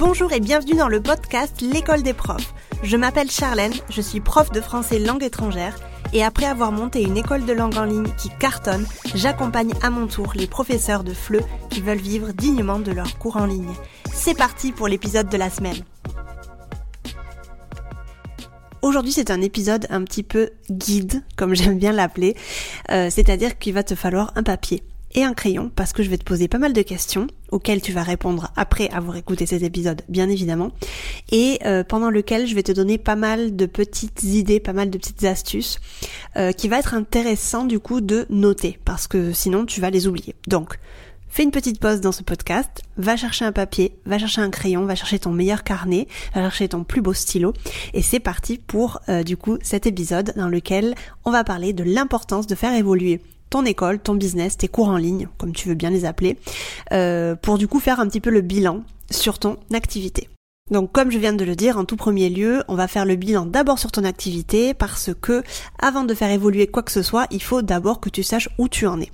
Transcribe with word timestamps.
Bonjour 0.00 0.32
et 0.32 0.40
bienvenue 0.40 0.76
dans 0.76 0.88
le 0.88 1.02
podcast 1.02 1.60
L'école 1.60 2.02
des 2.02 2.14
profs. 2.14 2.54
Je 2.82 2.96
m'appelle 2.96 3.30
Charlène, 3.30 3.74
je 3.90 4.00
suis 4.00 4.20
prof 4.20 4.50
de 4.50 4.62
français 4.62 4.98
langue 4.98 5.22
étrangère 5.22 5.76
et 6.14 6.24
après 6.24 6.46
avoir 6.46 6.72
monté 6.72 7.02
une 7.02 7.18
école 7.18 7.44
de 7.44 7.52
langue 7.52 7.76
en 7.76 7.84
ligne 7.84 8.10
qui 8.16 8.30
cartonne, 8.38 8.86
j'accompagne 9.14 9.74
à 9.82 9.90
mon 9.90 10.06
tour 10.06 10.32
les 10.34 10.46
professeurs 10.46 11.04
de 11.04 11.12
FLE 11.12 11.42
qui 11.68 11.82
veulent 11.82 11.98
vivre 11.98 12.32
dignement 12.32 12.78
de 12.78 12.92
leurs 12.92 13.18
cours 13.18 13.36
en 13.36 13.44
ligne. 13.44 13.74
C'est 14.10 14.34
parti 14.34 14.72
pour 14.72 14.88
l'épisode 14.88 15.28
de 15.28 15.36
la 15.36 15.50
semaine. 15.50 15.84
Aujourd'hui, 18.80 19.12
c'est 19.12 19.30
un 19.30 19.42
épisode 19.42 19.86
un 19.90 20.02
petit 20.04 20.22
peu 20.22 20.48
guide, 20.70 21.22
comme 21.36 21.54
j'aime 21.54 21.78
bien 21.78 21.92
l'appeler, 21.92 22.36
euh, 22.90 23.10
c'est-à-dire 23.10 23.58
qu'il 23.58 23.74
va 23.74 23.82
te 23.82 23.94
falloir 23.94 24.32
un 24.34 24.44
papier 24.44 24.82
et 25.14 25.24
un 25.24 25.34
crayon 25.34 25.70
parce 25.74 25.92
que 25.92 26.02
je 26.02 26.10
vais 26.10 26.18
te 26.18 26.24
poser 26.24 26.48
pas 26.48 26.58
mal 26.58 26.72
de 26.72 26.82
questions 26.82 27.26
auxquelles 27.50 27.82
tu 27.82 27.92
vas 27.92 28.02
répondre 28.02 28.52
après 28.56 28.88
avoir 28.90 29.16
écouté 29.16 29.46
cet 29.46 29.62
épisode, 29.62 30.02
bien 30.08 30.28
évidemment, 30.28 30.70
et 31.32 31.58
euh, 31.64 31.82
pendant 31.82 32.10
lequel 32.10 32.46
je 32.46 32.54
vais 32.54 32.62
te 32.62 32.72
donner 32.72 32.96
pas 32.98 33.16
mal 33.16 33.56
de 33.56 33.66
petites 33.66 34.22
idées, 34.22 34.60
pas 34.60 34.72
mal 34.72 34.90
de 34.90 34.98
petites 34.98 35.24
astuces 35.24 35.80
euh, 36.36 36.52
qui 36.52 36.68
va 36.68 36.78
être 36.78 36.94
intéressant 36.94 37.64
du 37.64 37.80
coup 37.80 38.00
de 38.00 38.26
noter 38.30 38.78
parce 38.84 39.06
que 39.06 39.32
sinon 39.32 39.66
tu 39.66 39.80
vas 39.80 39.90
les 39.90 40.06
oublier. 40.06 40.34
Donc, 40.46 40.78
Fais 41.32 41.44
une 41.44 41.52
petite 41.52 41.78
pause 41.78 42.00
dans 42.00 42.10
ce 42.10 42.24
podcast, 42.24 42.82
va 42.96 43.16
chercher 43.16 43.44
un 43.44 43.52
papier, 43.52 43.94
va 44.04 44.18
chercher 44.18 44.40
un 44.40 44.50
crayon, 44.50 44.84
va 44.84 44.96
chercher 44.96 45.20
ton 45.20 45.30
meilleur 45.30 45.62
carnet, 45.62 46.08
va 46.34 46.40
chercher 46.40 46.68
ton 46.68 46.82
plus 46.82 47.02
beau 47.02 47.12
stylo 47.12 47.52
et 47.94 48.02
c'est 48.02 48.18
parti 48.18 48.58
pour 48.58 49.00
euh, 49.08 49.22
du 49.22 49.36
coup 49.36 49.56
cet 49.62 49.86
épisode 49.86 50.32
dans 50.34 50.48
lequel 50.48 50.96
on 51.24 51.30
va 51.30 51.44
parler 51.44 51.72
de 51.72 51.84
l'importance 51.84 52.48
de 52.48 52.56
faire 52.56 52.74
évoluer 52.74 53.20
ton 53.50 53.64
école, 53.64 53.98
ton 53.98 54.14
business, 54.14 54.56
tes 54.56 54.68
cours 54.68 54.88
en 54.88 54.96
ligne, 54.96 55.28
comme 55.36 55.52
tu 55.52 55.68
veux 55.68 55.74
bien 55.74 55.90
les 55.90 56.04
appeler, 56.04 56.38
euh, 56.92 57.34
pour 57.34 57.58
du 57.58 57.68
coup 57.68 57.80
faire 57.80 58.00
un 58.00 58.08
petit 58.08 58.20
peu 58.20 58.30
le 58.30 58.40
bilan 58.40 58.82
sur 59.10 59.38
ton 59.38 59.58
activité. 59.74 60.28
Donc 60.70 60.92
comme 60.92 61.10
je 61.10 61.18
viens 61.18 61.32
de 61.32 61.44
le 61.44 61.56
dire, 61.56 61.78
en 61.78 61.84
tout 61.84 61.96
premier 61.96 62.28
lieu, 62.28 62.62
on 62.68 62.74
va 62.74 62.88
faire 62.88 63.04
le 63.04 63.16
bilan 63.16 63.46
d'abord 63.46 63.78
sur 63.78 63.90
ton 63.92 64.04
activité 64.04 64.74
parce 64.74 65.10
que 65.20 65.42
avant 65.80 66.04
de 66.04 66.14
faire 66.14 66.30
évoluer 66.30 66.66
quoi 66.66 66.82
que 66.82 66.92
ce 66.92 67.02
soit, 67.02 67.26
il 67.30 67.42
faut 67.42 67.62
d'abord 67.62 68.00
que 68.00 68.08
tu 68.08 68.22
saches 68.22 68.48
où 68.58 68.68
tu 68.68 68.86
en 68.86 69.00
es 69.00 69.10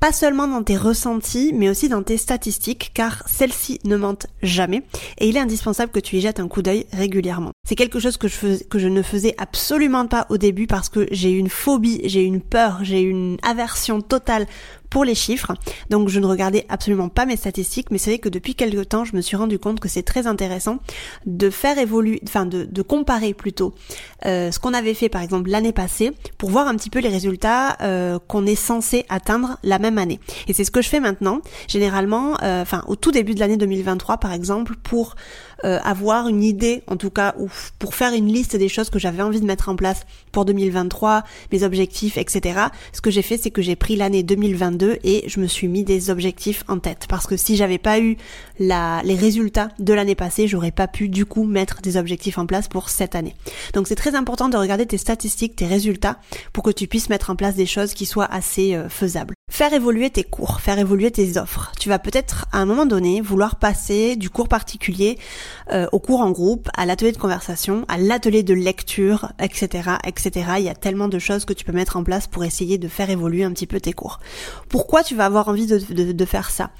pas 0.00 0.12
seulement 0.12 0.46
dans 0.46 0.62
tes 0.62 0.76
ressentis, 0.76 1.52
mais 1.54 1.68
aussi 1.68 1.88
dans 1.88 2.02
tes 2.02 2.18
statistiques, 2.18 2.92
car 2.94 3.24
celles-ci 3.26 3.80
ne 3.84 3.96
mentent 3.96 4.28
jamais, 4.42 4.82
et 5.18 5.28
il 5.28 5.36
est 5.36 5.40
indispensable 5.40 5.90
que 5.90 6.00
tu 6.00 6.16
y 6.16 6.20
jettes 6.20 6.40
un 6.40 6.48
coup 6.48 6.62
d'œil 6.62 6.86
régulièrement. 6.92 7.50
C'est 7.66 7.74
quelque 7.74 7.98
chose 7.98 8.16
que 8.16 8.28
je, 8.28 8.62
que 8.64 8.78
je 8.78 8.88
ne 8.88 9.02
faisais 9.02 9.34
absolument 9.38 10.06
pas 10.06 10.26
au 10.30 10.38
début 10.38 10.66
parce 10.66 10.88
que 10.88 11.06
j'ai 11.10 11.30
une 11.30 11.48
phobie, 11.48 12.00
j'ai 12.04 12.22
une 12.22 12.40
peur, 12.40 12.78
j'ai 12.82 13.00
une 13.00 13.38
aversion 13.42 14.00
totale 14.00 14.46
pour 14.90 15.04
les 15.04 15.14
chiffres. 15.14 15.52
Donc 15.90 16.08
je 16.08 16.20
ne 16.20 16.26
regardais 16.26 16.66
absolument 16.68 17.08
pas 17.08 17.26
mes 17.26 17.36
statistiques, 17.36 17.90
mais 17.90 17.98
c'est 17.98 18.10
vrai 18.10 18.18
que 18.18 18.28
depuis 18.28 18.54
quelques 18.54 18.88
temps, 18.88 19.04
je 19.04 19.16
me 19.16 19.20
suis 19.20 19.36
rendu 19.36 19.58
compte 19.58 19.80
que 19.80 19.88
c'est 19.88 20.02
très 20.02 20.26
intéressant 20.26 20.78
de 21.26 21.50
faire 21.50 21.78
évoluer, 21.78 22.20
enfin 22.26 22.46
de, 22.46 22.82
comparer 22.82 23.34
plutôt 23.34 23.74
euh, 24.24 24.50
ce 24.50 24.58
qu'on 24.58 24.72
avait 24.72 24.94
fait 24.94 25.08
par 25.08 25.20
exemple 25.20 25.50
l'année 25.50 25.72
passée 25.72 26.12
pour 26.38 26.48
voir 26.48 26.68
un 26.68 26.76
petit 26.76 26.90
peu 26.90 27.00
les 27.00 27.08
résultats 27.08 27.76
euh, 27.82 28.18
qu'on 28.28 28.46
est 28.46 28.54
censé 28.54 29.04
atteindre 29.08 29.58
la 29.62 29.78
même 29.78 29.98
année. 29.98 30.20
Et 30.46 30.52
c'est 30.52 30.64
ce 30.64 30.70
que 30.70 30.80
je 30.80 30.88
fais 30.88 31.00
maintenant, 31.00 31.40
généralement, 31.66 32.36
euh, 32.42 32.62
enfin 32.62 32.82
au 32.86 32.96
tout 32.96 33.10
début 33.10 33.34
de 33.34 33.40
l'année 33.40 33.56
2023 33.56 34.18
par 34.18 34.32
exemple, 34.32 34.74
pour 34.82 35.16
euh, 35.64 35.78
avoir 35.82 36.28
une 36.28 36.42
idée, 36.42 36.82
en 36.86 36.96
tout 36.96 37.10
cas, 37.10 37.34
ou 37.38 37.48
pour 37.78 37.94
faire 37.94 38.12
une 38.12 38.32
liste 38.32 38.56
des 38.56 38.68
choses 38.68 38.90
que 38.90 38.98
j'avais 38.98 39.22
envie 39.22 39.40
de 39.40 39.46
mettre 39.46 39.68
en 39.68 39.76
place 39.76 40.06
pour 40.32 40.44
2023, 40.44 41.24
mes 41.52 41.62
objectifs, 41.62 42.16
etc. 42.16 42.60
Ce 42.92 43.00
que 43.00 43.10
j'ai 43.10 43.22
fait, 43.22 43.36
c'est 43.36 43.50
que 43.50 43.62
j'ai 43.62 43.76
pris 43.76 43.96
l'année 43.96 44.22
2022 44.22 44.98
et 45.02 45.24
je 45.28 45.40
me 45.40 45.46
suis 45.46 45.68
mis 45.68 45.84
des 45.84 46.10
objectifs 46.10 46.64
en 46.68 46.78
tête. 46.78 47.06
Parce 47.08 47.26
que 47.26 47.36
si 47.36 47.56
j'avais 47.56 47.78
pas 47.78 48.00
eu 48.00 48.16
la, 48.58 49.02
les 49.04 49.16
résultats 49.16 49.68
de 49.78 49.92
l'année 49.92 50.14
passée, 50.14 50.46
j'aurais 50.46 50.70
pas 50.70 50.86
pu 50.86 51.08
du 51.08 51.26
coup 51.26 51.44
mettre 51.44 51.80
des 51.82 51.96
objectifs 51.96 52.38
en 52.38 52.46
place 52.46 52.68
pour 52.68 52.88
cette 52.88 53.14
année. 53.14 53.34
Donc 53.74 53.88
c'est 53.88 53.96
très 53.96 54.14
important 54.14 54.48
de 54.48 54.56
regarder 54.56 54.86
tes 54.86 54.98
statistiques, 54.98 55.56
tes 55.56 55.66
résultats, 55.66 56.18
pour 56.52 56.62
que 56.62 56.70
tu 56.70 56.86
puisses 56.86 57.10
mettre 57.10 57.30
en 57.30 57.36
place 57.36 57.54
des 57.54 57.66
choses 57.66 57.94
qui 57.94 58.06
soient 58.06 58.32
assez 58.32 58.74
euh, 58.74 58.88
faisables. 58.88 59.37
Faire 59.48 59.72
évoluer 59.72 60.10
tes 60.10 60.24
cours, 60.24 60.60
faire 60.60 60.78
évoluer 60.78 61.10
tes 61.10 61.38
offres. 61.38 61.72
Tu 61.80 61.88
vas 61.88 61.98
peut-être 61.98 62.46
à 62.52 62.58
un 62.58 62.66
moment 62.66 62.84
donné 62.84 63.20
vouloir 63.22 63.56
passer 63.56 64.14
du 64.14 64.28
cours 64.28 64.46
particulier 64.46 65.18
euh, 65.72 65.86
au 65.90 65.98
cours 65.98 66.20
en 66.20 66.30
groupe, 66.30 66.68
à 66.76 66.84
l'atelier 66.84 67.12
de 67.12 67.18
conversation, 67.18 67.84
à 67.88 67.96
l'atelier 67.96 68.42
de 68.42 68.52
lecture, 68.52 69.32
etc., 69.40 69.90
etc. 70.06 70.50
Il 70.58 70.64
y 70.64 70.68
a 70.68 70.74
tellement 70.74 71.08
de 71.08 71.18
choses 71.18 71.46
que 71.46 71.54
tu 71.54 71.64
peux 71.64 71.72
mettre 71.72 71.96
en 71.96 72.04
place 72.04 72.26
pour 72.26 72.44
essayer 72.44 72.76
de 72.76 72.88
faire 72.88 73.08
évoluer 73.08 73.42
un 73.42 73.52
petit 73.52 73.66
peu 73.66 73.80
tes 73.80 73.94
cours. 73.94 74.20
Pourquoi 74.68 75.02
tu 75.02 75.14
vas 75.14 75.24
avoir 75.24 75.48
envie 75.48 75.66
de, 75.66 75.78
de 76.12 76.24
faire 76.24 76.50
ça? 76.50 76.70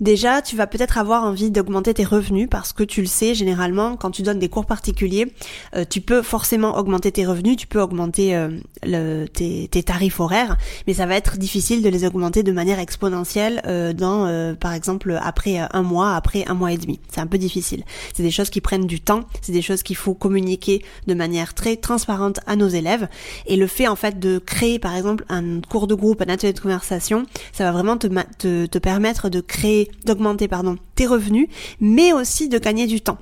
Déjà, 0.00 0.42
tu 0.42 0.54
vas 0.54 0.68
peut-être 0.68 0.96
avoir 0.96 1.24
envie 1.24 1.50
d'augmenter 1.50 1.92
tes 1.92 2.04
revenus 2.04 2.48
parce 2.48 2.72
que 2.72 2.84
tu 2.84 3.00
le 3.00 3.08
sais, 3.08 3.34
généralement, 3.34 3.96
quand 3.96 4.12
tu 4.12 4.22
donnes 4.22 4.38
des 4.38 4.48
cours 4.48 4.64
particuliers, 4.64 5.32
euh, 5.74 5.84
tu 5.88 6.00
peux 6.00 6.22
forcément 6.22 6.78
augmenter 6.78 7.10
tes 7.10 7.26
revenus, 7.26 7.56
tu 7.56 7.66
peux 7.66 7.80
augmenter 7.80 8.36
euh, 8.36 8.48
le, 8.84 9.26
tes, 9.26 9.66
tes, 9.68 9.82
tarifs 9.82 10.20
horaires, 10.20 10.56
mais 10.86 10.94
ça 10.94 11.06
va 11.06 11.16
être 11.16 11.36
difficile 11.36 11.82
de 11.82 11.88
les 11.88 12.04
augmenter 12.04 12.44
de 12.44 12.52
manière 12.52 12.78
exponentielle 12.78 13.60
euh, 13.66 13.92
dans, 13.92 14.54
par 14.56 14.72
exemple, 14.72 15.18
après 15.20 15.58
un 15.58 15.82
mois, 15.82 16.14
après 16.14 16.44
un 16.46 16.54
mois 16.54 16.72
et 16.72 16.76
demi. 16.76 17.00
C'est 17.12 17.20
un 17.20 17.26
peu 17.26 17.38
difficile. 17.38 17.84
C'est 18.14 18.22
des 18.22 18.30
choses 18.30 18.50
qui 18.50 18.60
prennent 18.60 18.86
du 18.86 19.00
temps, 19.00 19.22
c'est 19.42 19.52
des 19.52 19.62
choses 19.62 19.82
qu'il 19.82 19.96
faut 19.96 20.14
communiquer 20.14 20.84
de 21.08 21.14
manière 21.14 21.54
très 21.54 21.76
transparente 21.76 22.38
à 22.46 22.54
nos 22.54 22.68
élèves. 22.68 23.08
Et 23.46 23.56
le 23.56 23.66
fait, 23.66 23.88
en 23.88 23.96
fait, 23.96 24.20
de 24.20 24.38
créer, 24.38 24.78
par 24.78 24.94
exemple, 24.94 25.24
un 25.28 25.60
cours 25.60 25.88
de 25.88 25.94
groupe, 25.94 26.22
un 26.22 26.32
atelier 26.32 26.52
de 26.52 26.60
conversation, 26.60 27.24
ça 27.52 27.64
va 27.64 27.72
vraiment 27.72 27.96
te, 27.96 28.06
te, 28.38 28.66
te 28.66 28.78
permettre 28.78 29.28
de 29.28 29.40
créer 29.40 29.87
d'augmenter 30.04 30.48
pardon, 30.48 30.76
tes 30.94 31.06
revenus, 31.06 31.48
mais 31.80 32.12
aussi 32.12 32.48
de 32.48 32.58
gagner 32.58 32.86
du 32.86 33.00
temps. 33.00 33.18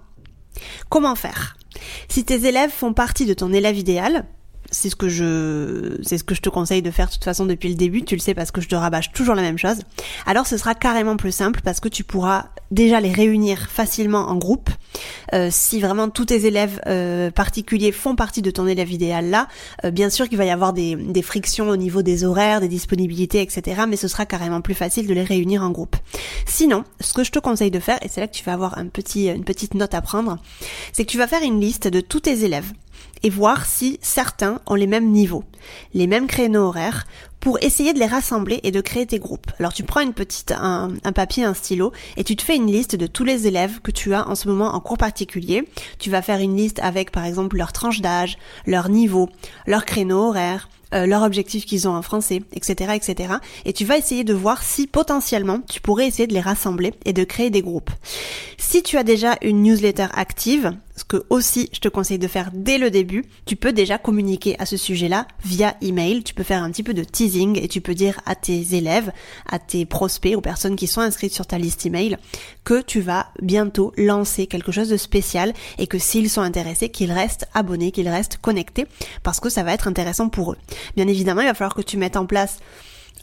Comment 0.89 1.15
faire? 1.15 1.57
Si 2.09 2.25
tes 2.25 2.47
élèves 2.47 2.71
font 2.71 2.93
partie 2.93 3.27
de 3.27 3.35
ton 3.35 3.53
élève 3.53 3.77
idéal, 3.77 4.27
c'est 4.71 4.91
ce 4.91 4.97
que 4.97 5.09
je 5.09 5.99
c'est 6.03 6.19
ce 6.19 6.25
que 6.25 6.35
je 6.35 6.41
te 6.41 6.49
conseille 6.49 6.83
de 6.83 6.91
faire 6.91 7.07
de 7.07 7.13
toute 7.13 7.25
façon 7.25 7.47
depuis 7.47 7.69
le 7.69 7.75
début, 7.75 8.03
tu 8.03 8.15
le 8.15 8.21
sais 8.21 8.35
parce 8.35 8.51
que 8.51 8.61
je 8.61 8.69
te 8.69 8.75
rabâche 8.75 9.13
toujours 9.13 9.35
la 9.35 9.43
même 9.43 9.59
chose. 9.59 9.79
Alors 10.27 10.47
ce 10.47 10.57
sera 10.57 10.75
carrément 10.75 11.17
plus 11.17 11.33
simple 11.33 11.61
parce 11.65 11.81
que 11.81 11.89
tu 11.89 12.05
pourras 12.05 12.47
déjà 12.71 13.01
les 13.01 13.13
réunir 13.13 13.69
facilement 13.71 14.29
en 14.29 14.37
groupe. 14.37 14.71
Euh, 15.35 15.49
si 15.51 15.81
vraiment 15.81 16.09
tous 16.09 16.27
tes 16.27 16.47
élèves 16.47 16.81
euh, 16.87 17.31
particuliers 17.31 17.93
font 17.93 18.17
partie 18.17 18.43
de 18.43 18.51
ton 18.51 18.67
élève 18.67 18.91
idéal 18.91 19.31
là, 19.31 19.49
euh, 19.85 19.91
bien 19.91 20.11
sûr 20.11 20.29
qu'il 20.29 20.39
va 20.39 20.45
y 20.45 20.51
avoir 20.51 20.73
des, 20.73 20.97
des 20.97 21.23
frictions 21.23 21.69
au 21.69 21.77
niveau 21.77 22.03
des 22.03 22.25
horaires, 22.25 22.61
des 22.61 22.69
disponibilités, 22.69 23.43
etc. 23.43 23.83
Mais 23.89 23.97
ce 23.97 24.09
sera 24.09 24.27
carrément 24.27 24.61
plus 24.61 24.75
facile 24.75 25.07
de 25.07 25.15
les 25.15 25.25
réunir 25.25 25.63
en 25.63 25.71
groupe. 25.71 25.97
Sinon, 26.47 26.85
ce 27.01 27.13
que 27.13 27.25
je 27.25 27.31
te 27.31 27.39
conseille 27.39 27.71
de 27.71 27.81
faire, 27.81 27.99
et 28.03 28.09
c'est 28.09 28.21
là 28.21 28.29
que 28.29 28.35
tu 28.35 28.45
vas 28.45 28.53
avoir 28.53 28.79
un 28.79 28.87
petit, 28.87 29.27
une 29.29 29.45
petite 29.45 29.75
note 29.75 29.95
à 29.95 30.01
prendre, 30.01 30.39
c'est 30.93 31.05
que 31.05 31.11
tu 31.11 31.19
vas 31.19 31.27
faire 31.27 31.43
une 31.43 31.61
liste 31.61 31.89
de 31.89 32.01
tous 32.01 32.21
tes 32.21 32.45
élèves 32.45 32.73
et 33.27 33.31
voir 33.31 33.67
si 33.67 33.99
certains 34.03 34.61
ont 34.67 34.77
les 34.77 34.87
mêmes 34.87 35.11
niveaux, 35.11 35.43
les 35.95 36.07
mêmes 36.07 36.29
créneaux 36.29 36.69
horaires, 36.69 37.09
pour 37.41 37.59
essayer 37.61 37.93
de 37.93 37.99
les 37.99 38.07
rassembler 38.07 38.61
et 38.63 38.71
de 38.71 38.81
créer 38.81 39.05
tes 39.05 39.19
groupes. 39.19 39.51
Alors 39.59 39.73
tu 39.73 39.83
prends 39.83 39.99
une 40.01 40.13
petite, 40.13 40.55
un, 40.57 40.91
papier, 41.13 41.43
un 41.43 41.53
stylo, 41.53 41.93
et 42.17 42.23
tu 42.23 42.37
te 42.37 42.43
fais 42.43 42.55
une 42.55 42.71
liste 42.71 42.95
de 42.95 43.09
tous 43.09 43.25
les 43.25 43.49
élèves 43.49 43.81
que 43.81 43.91
tu 43.91 44.15
as 44.15 44.29
en 44.29 44.37
ce 44.37 44.47
moment 44.47 44.77
en 44.77 44.79
cours 44.79 44.97
particulier. 44.97 45.69
Tu 45.99 46.09
vas 46.09 46.23
faire 46.23 46.39
une 46.39 46.57
liste 46.57 46.79
avec 46.79 47.11
par 47.11 47.25
exemple 47.25 47.57
leur 47.57 47.73
tranche 47.73 48.01
d'âge, 48.01 48.39
leur 48.65 48.89
niveau, 48.91 49.29
leur 49.67 49.85
créneau 49.85 50.29
horaire, 50.29 50.69
euh, 50.97 51.07
leur 51.07 51.23
objectif 51.23 51.67
qu'ils 51.67 51.87
ont 51.87 51.95
en 51.95 52.03
français, 52.03 52.43
etc., 52.53 52.95
etc. 52.95 53.35
Et 53.65 53.73
tu 53.73 53.85
vas 53.85 53.99
essayer 53.99 54.25
de 54.25 54.35
voir 54.35 54.63
si 54.63 54.87
potentiellement 54.87 55.61
tu 55.69 55.81
pourrais 55.81 56.07
essayer 56.07 56.27
de 56.27 56.33
les 56.33 56.41
rassembler 56.41 56.95
et 57.05 57.13
de 57.13 57.25
créer 57.25 57.51
des 57.51 57.63
groupes. 57.63 57.91
Si 58.59 58.83
tu 58.83 58.97
as 58.97 59.05
déjà 59.05 59.37
une 59.43 59.63
newsletter 59.63 60.07
active, 60.15 60.73
ce 60.97 61.05
que 61.05 61.25
aussi 61.29 61.69
je 61.73 61.81
te 61.81 61.89
conseille 61.89 62.19
de 62.19 62.27
faire 62.27 62.51
dès 62.53 62.79
le 62.79 62.91
début, 62.91 63.25
tu 63.45 63.55
peux 63.55 63.73
déjà 63.73 63.99
communiquer 63.99 64.59
à 64.59 64.67
ce 64.67 64.77
sujet-là 64.77 65.27
via 65.45 65.77
email. 65.83 66.23
Tu 66.25 66.35
peux 66.35 66.43
faire 66.43 66.63
un 66.63 66.71
petit 66.71 66.83
peu 66.83 66.95
de 66.95 67.05
teasing 67.05 67.63
et 67.63 67.69
tu 67.69 67.81
peux 67.81 67.95
dire 67.95 68.21
à 68.25 68.35
tes 68.35 68.75
élèves, 68.75 69.13
à 69.47 69.59
tes 69.59 69.85
prospects, 69.85 70.35
aux 70.35 70.41
personnes 70.41 70.77
qui 70.77 70.87
sont 70.87 71.03
inscrites 71.03 71.35
sur 71.35 71.47
ta 71.47 71.59
liste 71.59 71.85
email 71.87 72.17
que 72.65 72.81
tu 72.81 73.01
vas 73.01 73.29
bientôt 73.41 73.93
lancer 73.97 74.47
quelque 74.47 74.73
chose 74.73 74.89
de 74.89 74.97
spécial 74.97 75.53
et 75.79 75.87
que 75.87 75.99
s'ils 75.99 76.31
sont 76.31 76.41
intéressés, 76.41 76.89
qu'ils 76.89 77.13
restent 77.13 77.47
abonnés, 77.55 77.93
qu'ils 77.93 78.09
restent 78.09 78.39
connectés 78.39 78.87
parce 79.23 79.39
que 79.39 79.51
ça 79.51 79.63
va 79.63 79.75
être 79.75 79.89
intéressant 79.89 80.29
pour 80.29 80.53
eux. 80.53 80.57
Bien 80.95 81.09
évidemment, 81.09 81.41
il 81.41 81.47
va 81.47 81.55
falloir 81.55 81.75
que 81.75 81.83
tu 81.83 81.97
mettes 81.97 82.17
en 82.17 82.27
place 82.27 82.59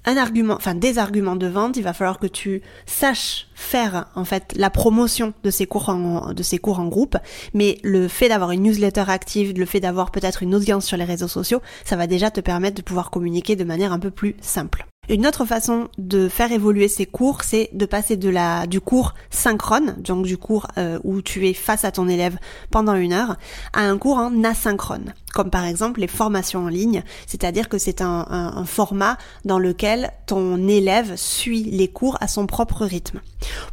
un 0.05 0.17
argument, 0.17 0.55
enfin 0.55 0.75
des 0.75 0.97
arguments 0.97 1.35
de 1.35 1.47
vente, 1.47 1.77
il 1.77 1.83
va 1.83 1.93
falloir 1.93 2.19
que 2.19 2.27
tu 2.27 2.61
saches 2.85 3.47
faire 3.55 4.07
en 4.15 4.25
fait 4.25 4.53
la 4.55 4.69
promotion 4.69 5.33
de 5.43 5.49
ces 5.49 5.65
cours 5.65 5.89
en, 5.89 6.33
de 6.33 6.43
ces 6.43 6.57
cours 6.57 6.79
en 6.79 6.87
groupe, 6.87 7.17
mais 7.53 7.77
le 7.83 8.07
fait 8.07 8.29
d'avoir 8.29 8.51
une 8.51 8.63
newsletter 8.63 9.05
active, 9.07 9.57
le 9.57 9.65
fait 9.65 9.79
d'avoir 9.79 10.11
peut-être 10.11 10.43
une 10.43 10.55
audience 10.55 10.85
sur 10.85 10.97
les 10.97 11.05
réseaux 11.05 11.27
sociaux, 11.27 11.61
ça 11.85 11.95
va 11.95 12.07
déjà 12.07 12.31
te 12.31 12.41
permettre 12.41 12.75
de 12.75 12.81
pouvoir 12.81 13.11
communiquer 13.11 13.55
de 13.55 13.63
manière 13.63 13.93
un 13.93 13.99
peu 13.99 14.11
plus 14.11 14.35
simple. 14.41 14.85
Une 15.09 15.27
autre 15.27 15.43
façon 15.43 15.89
de 15.97 16.29
faire 16.29 16.53
évoluer 16.53 16.87
ces 16.87 17.05
cours, 17.05 17.43
c'est 17.43 17.69
de 17.73 17.85
passer 17.85 18.15
du 18.15 18.79
cours 18.79 19.13
synchrone, 19.29 19.95
donc 19.97 20.25
du 20.25 20.37
cours 20.37 20.67
euh, 20.77 20.97
où 21.03 21.21
tu 21.21 21.45
es 21.45 21.53
face 21.53 21.83
à 21.83 21.91
ton 21.91 22.07
élève 22.07 22.37
pendant 22.71 22.95
une 22.95 23.11
heure, 23.11 23.35
à 23.73 23.81
un 23.81 23.97
cours 23.97 24.17
en 24.17 24.45
asynchrone, 24.45 25.13
comme 25.33 25.49
par 25.49 25.65
exemple 25.65 25.99
les 25.99 26.07
formations 26.07 26.63
en 26.63 26.67
ligne, 26.69 27.03
c'est-à-dire 27.27 27.67
que 27.67 27.77
c'est 27.77 28.01
un, 28.01 28.25
un, 28.29 28.63
format 28.63 29.17
dans 29.43 29.59
lequel 29.59 30.11
ton 30.25 30.69
élève 30.69 31.17
suit 31.17 31.63
les 31.63 31.89
cours 31.89 32.17
à 32.21 32.29
son 32.29 32.47
propre 32.47 32.85
rythme. 32.85 33.19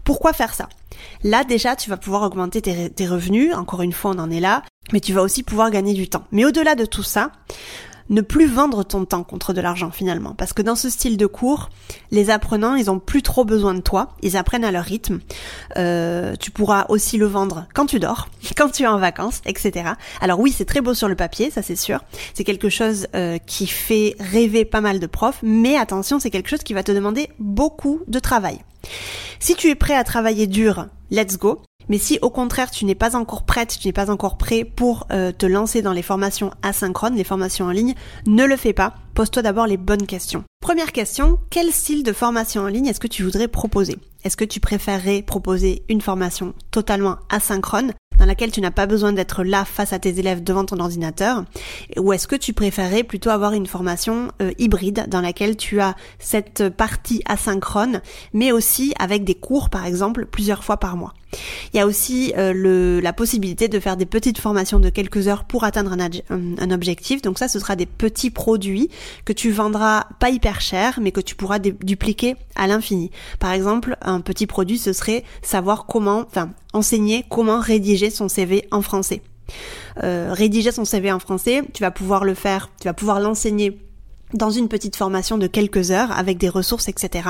Pourquoi 0.03 0.33
faire 0.33 0.53
ça? 0.53 0.69
Là 1.23 1.45
déjà, 1.45 1.77
tu 1.77 1.91
vas 1.91 1.97
pouvoir 1.97 2.23
augmenter 2.23 2.61
tes, 2.61 2.91
tes 2.91 3.07
revenus, 3.07 3.55
encore 3.55 3.83
une 3.83 3.93
fois 3.93 4.11
on 4.17 4.19
en 4.19 4.33
est 4.33 4.41
là, 4.41 4.65
mais 4.93 4.99
tu 4.99 5.13
vas 5.13 5.23
aussi 5.23 5.45
pouvoir 5.45 5.71
gagner 5.71 5.95
du 5.95 6.09
temps. 6.09 6.25
Mais 6.33 6.45
au-delà 6.45 6.75
de 6.75 6.87
tout 6.87 7.05
ça, 7.05 7.31
ne 8.11 8.21
plus 8.21 8.47
vendre 8.47 8.85
ton 8.85 9.05
temps 9.05 9.23
contre 9.23 9.53
de 9.53 9.61
l'argent 9.61 9.91
finalement. 9.91 10.35
Parce 10.35 10.53
que 10.53 10.63
dans 10.63 10.77
ce 10.77 10.91
style 10.91 11.17
de 11.17 11.27
cours, 11.27 11.71
les 12.11 12.29
apprenants, 12.29 12.75
ils 12.75 12.91
ont 12.91 12.99
plus 12.99 13.23
trop 13.23 13.45
besoin 13.45 13.73
de 13.73 13.81
toi, 13.81 14.11
ils 14.23 14.37
apprennent 14.37 14.65
à 14.65 14.73
leur 14.73 14.85
rythme. 14.85 15.21
Euh, 15.77 16.35
tu 16.39 16.51
pourras 16.51 16.87
aussi 16.89 17.17
le 17.17 17.27
vendre 17.27 17.67
quand 17.73 17.87
tu 17.87 17.99
dors, 17.99 18.29
quand 18.57 18.71
tu 18.71 18.83
es 18.83 18.87
en 18.87 18.99
vacances, 18.99 19.41
etc. 19.47 19.91
Alors 20.21 20.41
oui, 20.41 20.53
c'est 20.55 20.65
très 20.65 20.81
beau 20.81 20.93
sur 20.93 21.09
le 21.09 21.15
papier, 21.15 21.51
ça 21.51 21.63
c'est 21.63 21.77
sûr. 21.77 22.01
C'est 22.35 22.45
quelque 22.45 22.69
chose 22.69 23.07
euh, 23.15 23.39
qui 23.39 23.67
fait 23.67 24.17
rêver 24.19 24.65
pas 24.65 24.81
mal 24.81 24.99
de 24.99 25.07
profs, 25.07 25.39
mais 25.43 25.77
attention, 25.77 26.19
c'est 26.19 26.31
quelque 26.31 26.51
chose 26.51 26.63
qui 26.63 26.75
va 26.75 26.83
te 26.83 26.93
demander 26.93 27.31
beaucoup 27.39 28.01
de 28.09 28.19
travail. 28.19 28.59
Si 29.39 29.55
tu 29.55 29.69
es 29.69 29.75
prêt 29.75 29.95
à 29.95 30.05
travailler 30.05 30.47
dur, 30.47 30.87
let's 31.11 31.39
go. 31.39 31.63
Mais 31.91 31.99
si 31.99 32.21
au 32.23 32.31
contraire 32.31 32.71
tu 32.71 32.85
n'es 32.85 32.95
pas 32.95 33.17
encore 33.17 33.43
prête, 33.43 33.77
tu 33.79 33.89
n'es 33.89 33.93
pas 33.93 34.11
encore 34.11 34.39
prêt 34.39 34.65
pour 34.65 35.09
euh, 35.11 35.33
te 35.33 35.45
lancer 35.45 35.83
dans 35.83 35.93
les 35.93 36.03
formations 36.03 36.53
asynchrones, 36.63 37.17
les 37.17 37.25
formations 37.25 37.67
en 37.67 37.73
ligne, 37.73 37.95
ne 38.29 38.45
le 38.45 38.57
fais 38.57 38.73
pas. 38.73 38.95
Pose-toi 39.15 39.43
d'abord 39.43 39.67
les 39.67 39.77
bonnes 39.77 40.07
questions. 40.07 40.45
Première 40.61 40.93
question, 40.93 41.41
quel 41.51 41.73
style 41.73 42.05
de 42.05 42.13
formation 42.13 42.63
en 42.63 42.69
ligne 42.69 42.87
est-ce 42.87 43.01
que 43.01 43.09
tu 43.09 43.25
voudrais 43.25 43.49
proposer? 43.49 43.99
Est-ce 44.23 44.37
que 44.37 44.45
tu 44.45 44.61
préférerais 44.61 45.23
proposer 45.23 45.83
une 45.89 46.01
formation 46.01 46.55
totalement 46.71 47.17
asynchrone 47.29 47.93
dans 48.19 48.27
laquelle 48.27 48.53
tu 48.53 48.61
n'as 48.61 48.71
pas 48.71 48.87
besoin 48.87 49.13
d'être 49.13 49.43
là 49.43 49.65
face 49.65 49.93
à 49.93 49.99
tes 49.99 50.17
élèves 50.21 50.45
devant 50.45 50.65
ton 50.65 50.79
ordinateur? 50.79 51.45
Ou 51.99 52.13
est-ce 52.13 52.29
que 52.29 52.37
tu 52.37 52.53
préférerais 52.53 53.03
plutôt 53.03 53.31
avoir 53.31 53.53
une 53.53 53.67
formation 53.67 54.31
euh, 54.41 54.53
hybride 54.59 55.07
dans 55.09 55.23
laquelle 55.23 55.57
tu 55.57 55.81
as 55.81 55.97
cette 56.21 56.69
partie 56.69 57.21
asynchrone, 57.27 58.01
mais 58.33 58.53
aussi 58.53 58.95
avec 59.01 59.25
des 59.25 59.35
cours 59.35 59.71
par 59.71 59.87
exemple 59.87 60.27
plusieurs 60.27 60.63
fois 60.63 60.77
par 60.77 60.97
mois? 60.97 61.15
Il 61.73 61.77
y 61.77 61.81
a 61.81 61.87
aussi 61.87 62.33
euh, 62.37 63.01
la 63.01 63.13
possibilité 63.13 63.69
de 63.69 63.79
faire 63.79 63.97
des 63.97 64.07
petites 64.07 64.39
formations 64.39 64.79
de 64.79 64.91
quelques 64.91 65.29
heures 65.29 65.45
pour 65.45 65.65
atteindre 65.65 65.93
un, 65.93 65.99
un, 66.31 66.71
objectif. 66.71 67.23
Donc 67.23 67.39
ça, 67.39 67.49
ce 67.49 67.59
sera 67.59 67.77
des 67.77 67.87
petits 67.87 68.31
produits 68.31 68.91
que 69.25 69.33
tu 69.33 69.51
vendras 69.51 70.07
pas 70.19 70.31
hyper 70.31 70.61
cher, 70.61 70.99
mais 71.01 71.13
que 71.13 71.21
tu 71.21 71.35
pourras 71.35 71.59
dupliquer 71.59 72.37
à 72.57 72.67
l'infini. 72.67 73.11
Par 73.39 73.53
exemple, 73.53 73.97
un 74.03 74.21
petit 74.21 74.47
produit, 74.47 74.79
ce 74.79 74.93
serait 74.93 75.25
savoir 75.43 75.87
comment, 75.87 76.25
enfin, 76.27 76.51
enseigner 76.73 77.25
comment 77.29 77.61
rédiger 77.61 78.11
son 78.11 78.29
CV 78.29 78.67
en 78.71 78.83
français. 78.83 79.23
Euh, 80.03 80.33
rédiger 80.33 80.73
son 80.73 80.85
CV 80.85 81.11
en 81.11 81.19
français, 81.19 81.63
tu 81.75 81.83
vas 81.83 81.91
pouvoir 81.91 82.25
le 82.25 82.35
faire, 82.35 82.71
tu 82.81 82.87
vas 82.87 82.95
pouvoir 82.95 83.21
l'enseigner 83.21 83.79
dans 84.35 84.51
une 84.51 84.69
petite 84.69 84.97
formation 84.97 85.39
de 85.39 85.47
quelques 85.47 85.91
heures 85.91 86.13
avec 86.13 86.39
des 86.39 86.49
ressources, 86.49 86.89
etc. 86.89 87.29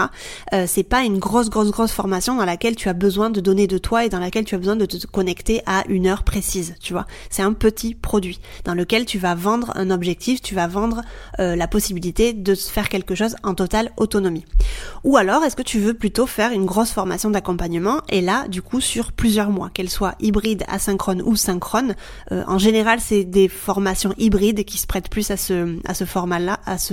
Euh, 0.52 0.64
c'est 0.66 0.82
pas 0.82 1.02
une 1.02 1.18
grosse, 1.18 1.50
grosse, 1.50 1.70
grosse 1.70 1.92
formation 1.92 2.36
dans 2.36 2.44
laquelle 2.44 2.76
tu 2.76 2.88
as 2.88 2.92
besoin 2.92 3.30
de 3.30 3.40
donner 3.40 3.66
de 3.66 3.78
toi 3.78 4.04
et 4.04 4.08
dans 4.08 4.18
laquelle 4.18 4.44
tu 4.44 4.54
as 4.54 4.58
besoin 4.58 4.76
de 4.76 4.86
te 4.86 5.06
connecter 5.06 5.62
à 5.66 5.84
une 5.88 6.06
heure 6.06 6.24
précise, 6.24 6.74
tu 6.80 6.92
vois. 6.92 7.06
C'est 7.30 7.42
un 7.42 7.52
petit 7.52 7.94
produit 7.94 8.40
dans 8.64 8.74
lequel 8.74 9.04
tu 9.04 9.18
vas 9.18 9.34
vendre 9.34 9.72
un 9.76 9.90
objectif, 9.90 10.42
tu 10.42 10.54
vas 10.54 10.66
vendre 10.66 11.02
euh, 11.38 11.56
la 11.56 11.68
possibilité 11.68 12.32
de 12.32 12.54
faire 12.54 12.88
quelque 12.88 13.14
chose 13.14 13.36
en 13.42 13.54
totale 13.54 13.92
autonomie. 13.96 14.44
Ou 15.04 15.16
alors, 15.16 15.44
est-ce 15.44 15.56
que 15.56 15.62
tu 15.62 15.78
veux 15.78 15.94
plutôt 15.94 16.26
faire 16.26 16.52
une 16.52 16.66
grosse 16.66 16.90
formation 16.90 17.30
d'accompagnement 17.30 18.00
et 18.08 18.20
là, 18.20 18.48
du 18.48 18.62
coup, 18.62 18.80
sur 18.80 19.12
plusieurs 19.12 19.50
mois, 19.50 19.70
qu'elle 19.70 19.90
soit 19.90 20.14
hybride, 20.20 20.64
asynchrone 20.68 21.22
ou 21.22 21.36
synchrone. 21.36 21.94
Euh, 22.32 22.42
en 22.46 22.58
général, 22.58 23.00
c'est 23.00 23.24
des 23.24 23.48
formations 23.48 24.14
hybrides 24.18 24.64
qui 24.64 24.78
se 24.78 24.86
prêtent 24.86 25.08
plus 25.08 25.30
à 25.30 25.36
ce, 25.36 25.78
à 25.86 25.94
ce 25.94 26.04
format-là, 26.04 26.60
à 26.66 26.78
ce 26.78 26.89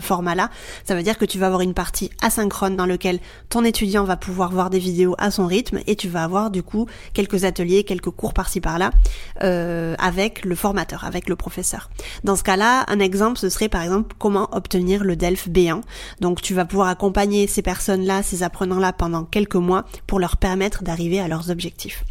format-là. 0.00 0.50
Ça 0.84 0.94
veut 0.94 1.02
dire 1.02 1.18
que 1.18 1.24
tu 1.24 1.38
vas 1.38 1.46
avoir 1.46 1.60
une 1.60 1.74
partie 1.74 2.10
asynchrone 2.22 2.76
dans 2.76 2.86
lequel 2.86 3.20
ton 3.48 3.64
étudiant 3.64 4.04
va 4.04 4.16
pouvoir 4.16 4.50
voir 4.50 4.70
des 4.70 4.78
vidéos 4.78 5.14
à 5.18 5.30
son 5.30 5.46
rythme 5.46 5.80
et 5.86 5.96
tu 5.96 6.08
vas 6.08 6.24
avoir 6.24 6.50
du 6.50 6.62
coup 6.62 6.86
quelques 7.12 7.44
ateliers, 7.44 7.84
quelques 7.84 8.10
cours 8.10 8.34
par-ci 8.34 8.60
par-là 8.60 8.90
euh, 9.42 9.94
avec 9.98 10.44
le 10.44 10.54
formateur, 10.54 11.04
avec 11.04 11.28
le 11.28 11.36
professeur. 11.36 11.90
Dans 12.24 12.36
ce 12.36 12.42
cas-là, 12.42 12.84
un 12.88 13.00
exemple, 13.00 13.38
ce 13.38 13.48
serait 13.48 13.68
par 13.68 13.82
exemple 13.82 14.14
comment 14.18 14.48
obtenir 14.54 15.04
le 15.04 15.16
DELF 15.16 15.48
B1. 15.48 15.80
Donc 16.20 16.42
tu 16.42 16.54
vas 16.54 16.64
pouvoir 16.64 16.88
accompagner 16.88 17.46
ces 17.46 17.62
personnes-là, 17.62 18.22
ces 18.22 18.42
apprenants-là 18.42 18.92
pendant 18.92 19.24
quelques 19.24 19.56
mois 19.56 19.84
pour 20.06 20.20
leur 20.20 20.36
permettre 20.36 20.82
d'arriver 20.82 21.20
à 21.20 21.28
leurs 21.28 21.50
objectifs. 21.50 22.04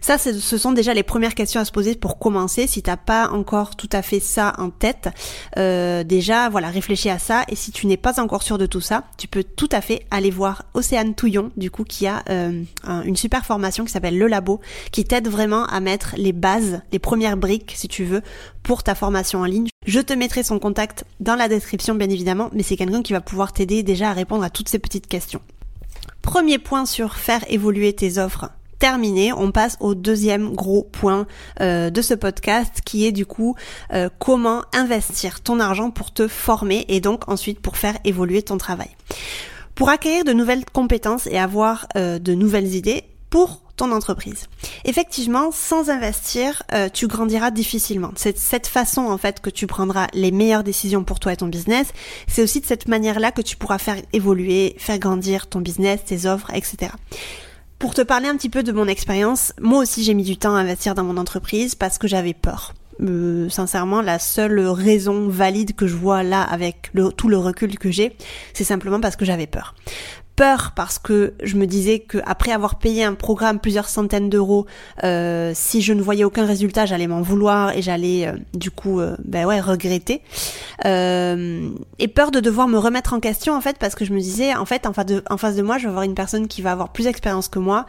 Ça, 0.00 0.18
ce 0.18 0.58
sont 0.58 0.72
déjà 0.72 0.94
les 0.94 1.02
premières 1.02 1.34
questions 1.34 1.60
à 1.60 1.64
se 1.64 1.72
poser 1.72 1.94
pour 1.94 2.18
commencer. 2.18 2.66
Si 2.66 2.82
t'as 2.82 2.96
pas 2.96 3.28
encore 3.30 3.76
tout 3.76 3.88
à 3.92 4.02
fait 4.02 4.20
ça 4.20 4.52
en 4.58 4.70
tête, 4.70 5.08
euh, 5.56 6.04
déjà, 6.04 6.48
voilà, 6.48 6.68
réfléchis 6.68 7.10
à 7.10 7.18
ça. 7.18 7.44
Et 7.48 7.56
si 7.56 7.72
tu 7.72 7.86
n'es 7.86 7.96
pas 7.96 8.20
encore 8.20 8.42
sûr 8.42 8.58
de 8.58 8.66
tout 8.66 8.80
ça, 8.80 9.04
tu 9.16 9.28
peux 9.28 9.44
tout 9.44 9.68
à 9.72 9.80
fait 9.80 10.06
aller 10.10 10.30
voir 10.30 10.64
Océane 10.74 11.14
Touillon, 11.14 11.50
du 11.56 11.70
coup, 11.70 11.84
qui 11.84 12.06
a 12.06 12.22
euh, 12.30 12.62
une 13.04 13.16
super 13.16 13.44
formation 13.44 13.84
qui 13.84 13.92
s'appelle 13.92 14.18
Le 14.18 14.26
Labo, 14.26 14.60
qui 14.92 15.04
t'aide 15.04 15.28
vraiment 15.28 15.66
à 15.66 15.80
mettre 15.80 16.14
les 16.16 16.32
bases, 16.32 16.80
les 16.92 16.98
premières 16.98 17.36
briques, 17.36 17.72
si 17.74 17.88
tu 17.88 18.04
veux, 18.04 18.22
pour 18.62 18.82
ta 18.82 18.94
formation 18.94 19.40
en 19.40 19.44
ligne. 19.44 19.68
Je 19.86 20.00
te 20.00 20.12
mettrai 20.12 20.42
son 20.42 20.58
contact 20.58 21.04
dans 21.20 21.34
la 21.34 21.48
description, 21.48 21.94
bien 21.94 22.10
évidemment, 22.10 22.50
mais 22.52 22.62
c'est 22.62 22.76
quelqu'un 22.76 23.02
qui 23.02 23.12
va 23.12 23.20
pouvoir 23.20 23.52
t'aider 23.52 23.82
déjà 23.82 24.10
à 24.10 24.12
répondre 24.12 24.44
à 24.44 24.50
toutes 24.50 24.68
ces 24.68 24.78
petites 24.78 25.06
questions. 25.06 25.40
Premier 26.22 26.58
point 26.58 26.84
sur 26.84 27.16
faire 27.16 27.44
évoluer 27.48 27.94
tes 27.94 28.18
offres 28.18 28.50
terminé, 28.78 29.32
on 29.32 29.50
passe 29.50 29.76
au 29.80 29.94
deuxième 29.94 30.54
gros 30.54 30.82
point 30.82 31.26
euh, 31.60 31.90
de 31.90 32.02
ce 32.02 32.14
podcast 32.14 32.80
qui 32.84 33.06
est 33.06 33.12
du 33.12 33.26
coup 33.26 33.56
euh, 33.92 34.08
comment 34.18 34.62
investir 34.72 35.40
ton 35.40 35.60
argent 35.60 35.90
pour 35.90 36.12
te 36.12 36.28
former 36.28 36.84
et 36.88 37.00
donc 37.00 37.28
ensuite 37.28 37.60
pour 37.60 37.76
faire 37.76 37.98
évoluer 38.04 38.42
ton 38.42 38.58
travail. 38.58 38.90
Pour 39.74 39.90
acquérir 39.90 40.24
de 40.24 40.32
nouvelles 40.32 40.64
compétences 40.64 41.26
et 41.26 41.38
avoir 41.38 41.86
euh, 41.96 42.18
de 42.18 42.34
nouvelles 42.34 42.74
idées 42.74 43.04
pour 43.30 43.62
ton 43.76 43.92
entreprise. 43.92 44.46
Effectivement, 44.84 45.52
sans 45.52 45.88
investir, 45.88 46.64
tu 46.94 47.06
grandiras 47.06 47.52
difficilement. 47.52 48.10
C'est 48.16 48.36
cette 48.36 48.66
façon 48.66 49.02
en 49.02 49.18
fait 49.18 49.40
que 49.40 49.50
tu 49.50 49.68
prendras 49.68 50.08
les 50.14 50.32
meilleures 50.32 50.64
décisions 50.64 51.04
pour 51.04 51.20
toi 51.20 51.34
et 51.34 51.36
ton 51.36 51.46
business. 51.46 51.92
C'est 52.26 52.42
aussi 52.42 52.60
de 52.60 52.66
cette 52.66 52.88
manière-là 52.88 53.30
que 53.30 53.42
tu 53.42 53.56
pourras 53.56 53.78
faire 53.78 53.98
évoluer, 54.12 54.74
faire 54.78 54.98
grandir 54.98 55.46
ton 55.46 55.60
business, 55.60 56.00
tes 56.04 56.26
offres, 56.26 56.50
etc. 56.54 56.90
Pour 57.78 57.94
te 57.94 58.02
parler 58.02 58.26
un 58.26 58.36
petit 58.36 58.48
peu 58.48 58.64
de 58.64 58.72
mon 58.72 58.88
expérience, 58.88 59.52
moi 59.60 59.80
aussi 59.80 60.02
j'ai 60.02 60.12
mis 60.12 60.24
du 60.24 60.36
temps 60.36 60.56
à 60.56 60.58
investir 60.58 60.96
dans 60.96 61.04
mon 61.04 61.16
entreprise 61.16 61.76
parce 61.76 61.96
que 61.96 62.08
j'avais 62.08 62.34
peur. 62.34 62.74
Euh, 63.00 63.48
sincèrement, 63.48 64.02
la 64.02 64.18
seule 64.18 64.58
raison 64.58 65.28
valide 65.28 65.76
que 65.76 65.86
je 65.86 65.94
vois 65.94 66.24
là 66.24 66.42
avec 66.42 66.90
tout 67.16 67.28
le 67.28 67.38
recul 67.38 67.78
que 67.78 67.92
j'ai, 67.92 68.16
c'est 68.52 68.64
simplement 68.64 69.00
parce 69.00 69.14
que 69.14 69.24
j'avais 69.24 69.46
peur 69.46 69.76
peur 70.38 70.70
parce 70.76 71.00
que 71.00 71.34
je 71.42 71.56
me 71.56 71.66
disais 71.66 71.98
que 71.98 72.18
après 72.24 72.52
avoir 72.52 72.78
payé 72.78 73.02
un 73.02 73.14
programme 73.14 73.58
plusieurs 73.58 73.88
centaines 73.88 74.30
d'euros, 74.30 74.66
euh, 75.02 75.50
si 75.52 75.82
je 75.82 75.92
ne 75.92 76.00
voyais 76.00 76.22
aucun 76.22 76.46
résultat, 76.46 76.86
j'allais 76.86 77.08
m'en 77.08 77.22
vouloir 77.22 77.76
et 77.76 77.82
j'allais 77.82 78.28
euh, 78.28 78.32
du 78.54 78.70
coup, 78.70 79.00
euh, 79.00 79.16
ben 79.24 79.46
ouais, 79.46 79.60
regretter. 79.60 80.22
et 80.84 82.08
peur 82.08 82.30
de 82.30 82.38
devoir 82.38 82.68
me 82.68 82.78
remettre 82.78 83.14
en 83.14 83.20
question 83.20 83.52
en 83.54 83.60
fait 83.60 83.78
parce 83.78 83.96
que 83.96 84.04
je 84.04 84.12
me 84.12 84.20
disais 84.20 84.54
en 84.54 84.64
fait 84.64 84.86
en 84.86 84.92
face 84.92 85.56
de, 85.56 85.62
moi, 85.62 85.76
je 85.76 85.84
vais 85.84 85.88
avoir 85.88 86.04
une 86.04 86.14
personne 86.14 86.46
qui 86.46 86.62
va 86.62 86.70
avoir 86.70 86.92
plus 86.92 87.04
d'expérience 87.04 87.48
que 87.48 87.58
moi. 87.58 87.86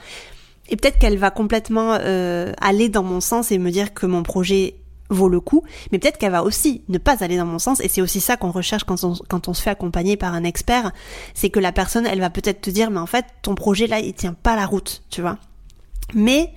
Et 0.69 0.75
peut-être 0.75 0.97
qu'elle 0.97 1.17
va 1.17 1.29
complètement 1.29 1.93
aller 1.93 2.89
dans 2.89 3.03
mon 3.03 3.21
sens 3.21 3.51
et 3.51 3.59
me 3.59 3.69
dire 3.69 3.93
que 3.93 4.07
mon 4.07 4.23
projet 4.23 4.75
vaut 5.09 5.29
le 5.29 5.39
coup, 5.39 5.63
mais 5.91 5.99
peut-être 5.99 6.17
qu'elle 6.17 6.31
va 6.31 6.43
aussi 6.43 6.83
ne 6.87 6.97
pas 6.97 7.23
aller 7.23 7.37
dans 7.37 7.45
mon 7.45 7.59
sens, 7.59 7.79
et 7.81 7.87
c'est 7.87 8.01
aussi 8.01 8.21
ça 8.21 8.37
qu'on 8.37 8.51
recherche 8.51 8.83
quand 8.83 9.03
on, 9.03 9.53
se 9.53 9.61
fait 9.61 9.69
accompagner 9.69 10.17
par 10.17 10.33
un 10.33 10.43
expert, 10.43 10.91
c'est 11.33 11.49
que 11.49 11.59
la 11.59 11.71
personne, 11.71 12.05
elle 12.05 12.19
va 12.19 12.29
peut-être 12.29 12.61
te 12.61 12.69
dire, 12.69 12.91
mais 12.91 12.99
en 12.99 13.05
fait, 13.05 13.25
ton 13.41 13.55
projet 13.55 13.87
là, 13.87 13.99
il 13.99 14.13
tient 14.13 14.33
pas 14.33 14.55
la 14.55 14.65
route, 14.65 15.03
tu 15.09 15.21
vois. 15.21 15.37
Mais, 16.13 16.53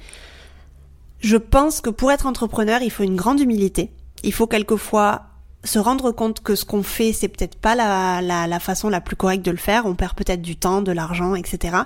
je 1.20 1.36
pense 1.36 1.80
que 1.80 1.90
pour 1.90 2.10
être 2.10 2.26
entrepreneur, 2.26 2.82
il 2.82 2.90
faut 2.90 3.04
une 3.04 3.16
grande 3.16 3.40
humilité. 3.40 3.90
Il 4.24 4.32
faut 4.32 4.46
quelquefois 4.46 5.22
se 5.64 5.78
rendre 5.78 6.10
compte 6.10 6.42
que 6.42 6.56
ce 6.56 6.64
qu'on 6.64 6.82
fait, 6.82 7.12
c'est 7.12 7.28
peut-être 7.28 7.56
pas 7.56 7.76
la, 7.76 8.20
la, 8.20 8.48
la, 8.48 8.58
façon 8.58 8.88
la 8.88 9.00
plus 9.00 9.14
correcte 9.14 9.44
de 9.44 9.52
le 9.52 9.56
faire. 9.56 9.86
On 9.86 9.94
perd 9.94 10.14
peut-être 10.14 10.42
du 10.42 10.56
temps, 10.56 10.82
de 10.82 10.90
l'argent, 10.90 11.36
etc. 11.36 11.76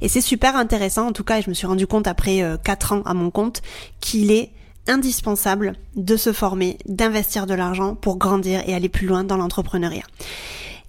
Et 0.00 0.08
c'est 0.08 0.22
super 0.22 0.56
intéressant, 0.56 1.06
en 1.06 1.12
tout 1.12 1.24
cas, 1.24 1.38
et 1.38 1.42
je 1.42 1.50
me 1.50 1.54
suis 1.54 1.66
rendu 1.66 1.86
compte 1.86 2.06
après 2.06 2.42
euh, 2.42 2.56
quatre 2.56 2.92
ans 2.92 3.02
à 3.04 3.12
mon 3.12 3.30
compte, 3.30 3.60
qu'il 4.00 4.30
est 4.30 4.52
indispensable 4.88 5.74
de 5.94 6.16
se 6.16 6.32
former, 6.32 6.78
d'investir 6.86 7.46
de 7.46 7.54
l'argent 7.54 7.94
pour 7.94 8.16
grandir 8.16 8.62
et 8.66 8.74
aller 8.74 8.88
plus 8.88 9.06
loin 9.06 9.24
dans 9.24 9.36
l'entrepreneuriat. 9.36 10.04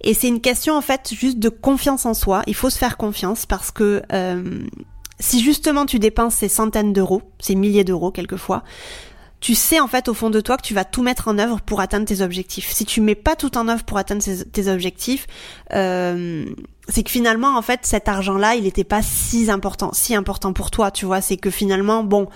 Et 0.02 0.14
c'est 0.14 0.28
une 0.28 0.40
question 0.40 0.76
en 0.76 0.80
fait 0.80 1.12
juste 1.12 1.38
de 1.38 1.48
confiance 1.48 2.06
en 2.06 2.14
soi. 2.14 2.42
Il 2.46 2.54
faut 2.54 2.70
se 2.70 2.78
faire 2.78 2.96
confiance 2.96 3.46
parce 3.46 3.70
que 3.70 4.02
euh, 4.12 4.60
si 5.18 5.42
justement 5.42 5.86
tu 5.86 5.98
dépenses 5.98 6.36
ces 6.36 6.48
centaines 6.48 6.92
d'euros, 6.92 7.22
ces 7.40 7.54
milliers 7.54 7.84
d'euros 7.84 8.12
quelquefois, 8.12 8.62
tu 9.40 9.54
sais 9.54 9.80
en 9.80 9.86
fait 9.86 10.08
au 10.08 10.14
fond 10.14 10.30
de 10.30 10.40
toi 10.40 10.56
que 10.56 10.62
tu 10.62 10.74
vas 10.74 10.84
tout 10.84 11.02
mettre 11.02 11.28
en 11.28 11.38
œuvre 11.38 11.60
pour 11.60 11.80
atteindre 11.80 12.06
tes 12.06 12.22
objectifs. 12.22 12.70
Si 12.70 12.84
tu 12.84 13.00
mets 13.00 13.14
pas 13.14 13.36
tout 13.36 13.56
en 13.56 13.68
œuvre 13.68 13.84
pour 13.84 13.98
atteindre 13.98 14.22
tes 14.22 14.68
objectifs, 14.68 15.26
euh, 15.74 16.44
c'est 16.88 17.02
que 17.02 17.10
finalement 17.10 17.56
en 17.56 17.62
fait 17.62 17.80
cet 17.82 18.08
argent-là, 18.08 18.54
il 18.54 18.64
n'était 18.64 18.84
pas 18.84 19.02
si 19.02 19.50
important, 19.50 19.90
si 19.92 20.14
important 20.14 20.52
pour 20.52 20.70
toi, 20.70 20.90
tu 20.90 21.06
vois. 21.06 21.20
C'est 21.20 21.36
que 21.36 21.50
finalement, 21.50 22.02
bon, 22.02 22.28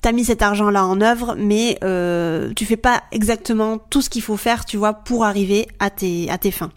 t'as 0.00 0.12
mis 0.12 0.24
cet 0.24 0.42
argent-là 0.42 0.86
en 0.86 1.00
œuvre, 1.00 1.34
mais 1.38 1.78
euh, 1.84 2.52
tu 2.54 2.64
fais 2.64 2.76
pas 2.76 3.02
exactement 3.12 3.78
tout 3.78 4.02
ce 4.02 4.10
qu'il 4.10 4.22
faut 4.22 4.36
faire, 4.36 4.64
tu 4.64 4.76
vois, 4.76 4.94
pour 4.94 5.24
arriver 5.24 5.66
à 5.78 5.90
tes 5.90 6.30
à 6.30 6.38
tes 6.38 6.50
fins. 6.50 6.70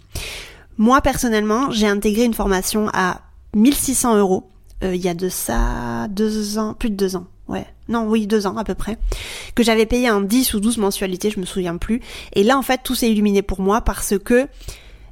Moi 0.77 1.01
personnellement, 1.01 1.71
j'ai 1.71 1.87
intégré 1.87 2.23
une 2.23 2.33
formation 2.33 2.89
à 2.93 3.21
1600 3.55 4.17
euros. 4.17 4.49
Euh, 4.83 4.95
il 4.95 5.01
y 5.01 5.09
a 5.09 5.13
de 5.13 5.29
ça 5.29 6.07
deux 6.09 6.57
ans, 6.57 6.73
plus 6.73 6.89
de 6.89 6.95
deux 6.95 7.15
ans 7.15 7.27
ouais, 7.49 7.65
non, 7.89 8.07
oui, 8.07 8.27
deux 8.27 8.47
ans 8.47 8.55
à 8.55 8.63
peu 8.63 8.75
près, 8.75 8.97
que 9.55 9.63
j'avais 9.63 9.85
payé 9.85 10.09
en 10.09 10.21
10 10.21 10.53
ou 10.53 10.59
12 10.61 10.77
mensualités, 10.77 11.29
je 11.29 11.39
me 11.39 11.45
souviens 11.45 11.77
plus. 11.77 12.01
Et 12.33 12.43
là, 12.43 12.57
en 12.57 12.61
fait, 12.61 12.81
tout 12.83 12.95
s'est 12.95 13.11
illuminé 13.11 13.41
pour 13.41 13.59
moi 13.59 13.81
parce 13.81 14.17
que 14.17 14.47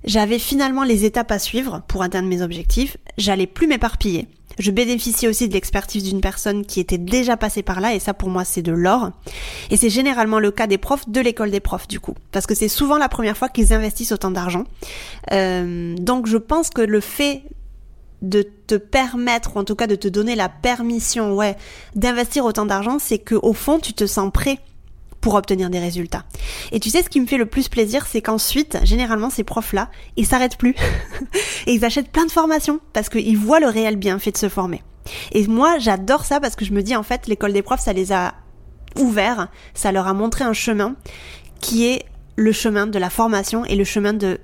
j'avais 0.05 0.39
finalement 0.39 0.83
les 0.83 1.03
étapes 1.03 1.31
à 1.31 1.39
suivre 1.39 1.81
pour 1.87 2.03
atteindre 2.03 2.29
mes 2.29 2.41
objectifs. 2.41 2.97
J'allais 3.17 3.47
plus 3.47 3.67
m'éparpiller. 3.67 4.27
Je 4.59 4.71
bénéficiais 4.71 5.27
aussi 5.27 5.47
de 5.47 5.53
l'expertise 5.53 6.03
d'une 6.03 6.21
personne 6.21 6.65
qui 6.65 6.79
était 6.79 6.97
déjà 6.97 7.37
passée 7.37 7.61
par 7.61 7.79
là 7.79 7.93
et 7.93 7.99
ça 7.99 8.13
pour 8.13 8.29
moi 8.29 8.43
c'est 8.43 8.63
de 8.63 8.71
l'or. 8.71 9.11
Et 9.69 9.77
c'est 9.77 9.89
généralement 9.89 10.39
le 10.39 10.49
cas 10.49 10.65
des 10.65 10.79
profs 10.79 11.07
de 11.07 11.21
l'école 11.21 11.51
des 11.51 11.59
profs 11.59 11.87
du 11.87 11.99
coup. 11.99 12.15
Parce 12.31 12.47
que 12.47 12.55
c'est 12.55 12.67
souvent 12.67 12.97
la 12.97 13.09
première 13.09 13.37
fois 13.37 13.49
qu'ils 13.49 13.73
investissent 13.73 14.11
autant 14.11 14.31
d'argent. 14.31 14.63
Euh, 15.31 15.95
donc 15.95 16.27
je 16.27 16.37
pense 16.37 16.69
que 16.69 16.81
le 16.81 17.01
fait 17.01 17.43
de 18.23 18.41
te 18.65 18.75
permettre, 18.75 19.55
ou 19.55 19.59
en 19.59 19.63
tout 19.63 19.75
cas 19.75 19.85
de 19.85 19.95
te 19.95 20.07
donner 20.07 20.35
la 20.35 20.49
permission, 20.49 21.35
ouais, 21.35 21.55
d'investir 21.95 22.45
autant 22.45 22.65
d'argent, 22.65 22.97
c'est 22.99 23.19
que 23.19 23.35
au 23.35 23.53
fond, 23.53 23.79
tu 23.79 23.93
te 23.93 24.07
sens 24.07 24.31
prêt 24.33 24.59
pour 25.21 25.35
obtenir 25.35 25.69
des 25.69 25.79
résultats. 25.79 26.23
Et 26.71 26.79
tu 26.79 26.89
sais 26.89 27.03
ce 27.03 27.09
qui 27.09 27.19
me 27.19 27.25
fait 27.25 27.37
le 27.37 27.45
plus 27.45 27.69
plaisir, 27.69 28.05
c'est 28.05 28.21
qu'ensuite, 28.21 28.77
généralement, 28.83 29.29
ces 29.29 29.43
profs-là, 29.43 29.89
ils 30.15 30.25
s'arrêtent 30.25 30.57
plus. 30.57 30.75
et 31.67 31.73
ils 31.73 31.85
achètent 31.85 32.11
plein 32.11 32.25
de 32.25 32.31
formations 32.31 32.79
parce 32.93 33.09
qu'ils 33.09 33.37
voient 33.37 33.59
le 33.59 33.67
réel 33.67 33.95
bienfait 33.95 34.31
de 34.31 34.37
se 34.37 34.49
former. 34.49 34.83
Et 35.31 35.45
moi, 35.47 35.77
j'adore 35.79 36.25
ça 36.25 36.39
parce 36.39 36.55
que 36.55 36.65
je 36.65 36.73
me 36.73 36.83
dis, 36.83 36.95
en 36.95 37.03
fait, 37.03 37.27
l'école 37.27 37.53
des 37.53 37.61
profs, 37.61 37.81
ça 37.81 37.93
les 37.93 38.11
a 38.11 38.35
ouverts, 38.97 39.47
ça 39.73 39.91
leur 39.91 40.07
a 40.07 40.13
montré 40.13 40.43
un 40.43 40.53
chemin 40.53 40.95
qui 41.59 41.87
est 41.87 42.05
le 42.35 42.51
chemin 42.51 42.87
de 42.87 42.99
la 42.99 43.09
formation 43.09 43.65
et 43.65 43.75
le 43.75 43.83
chemin 43.83 44.13
de 44.13 44.39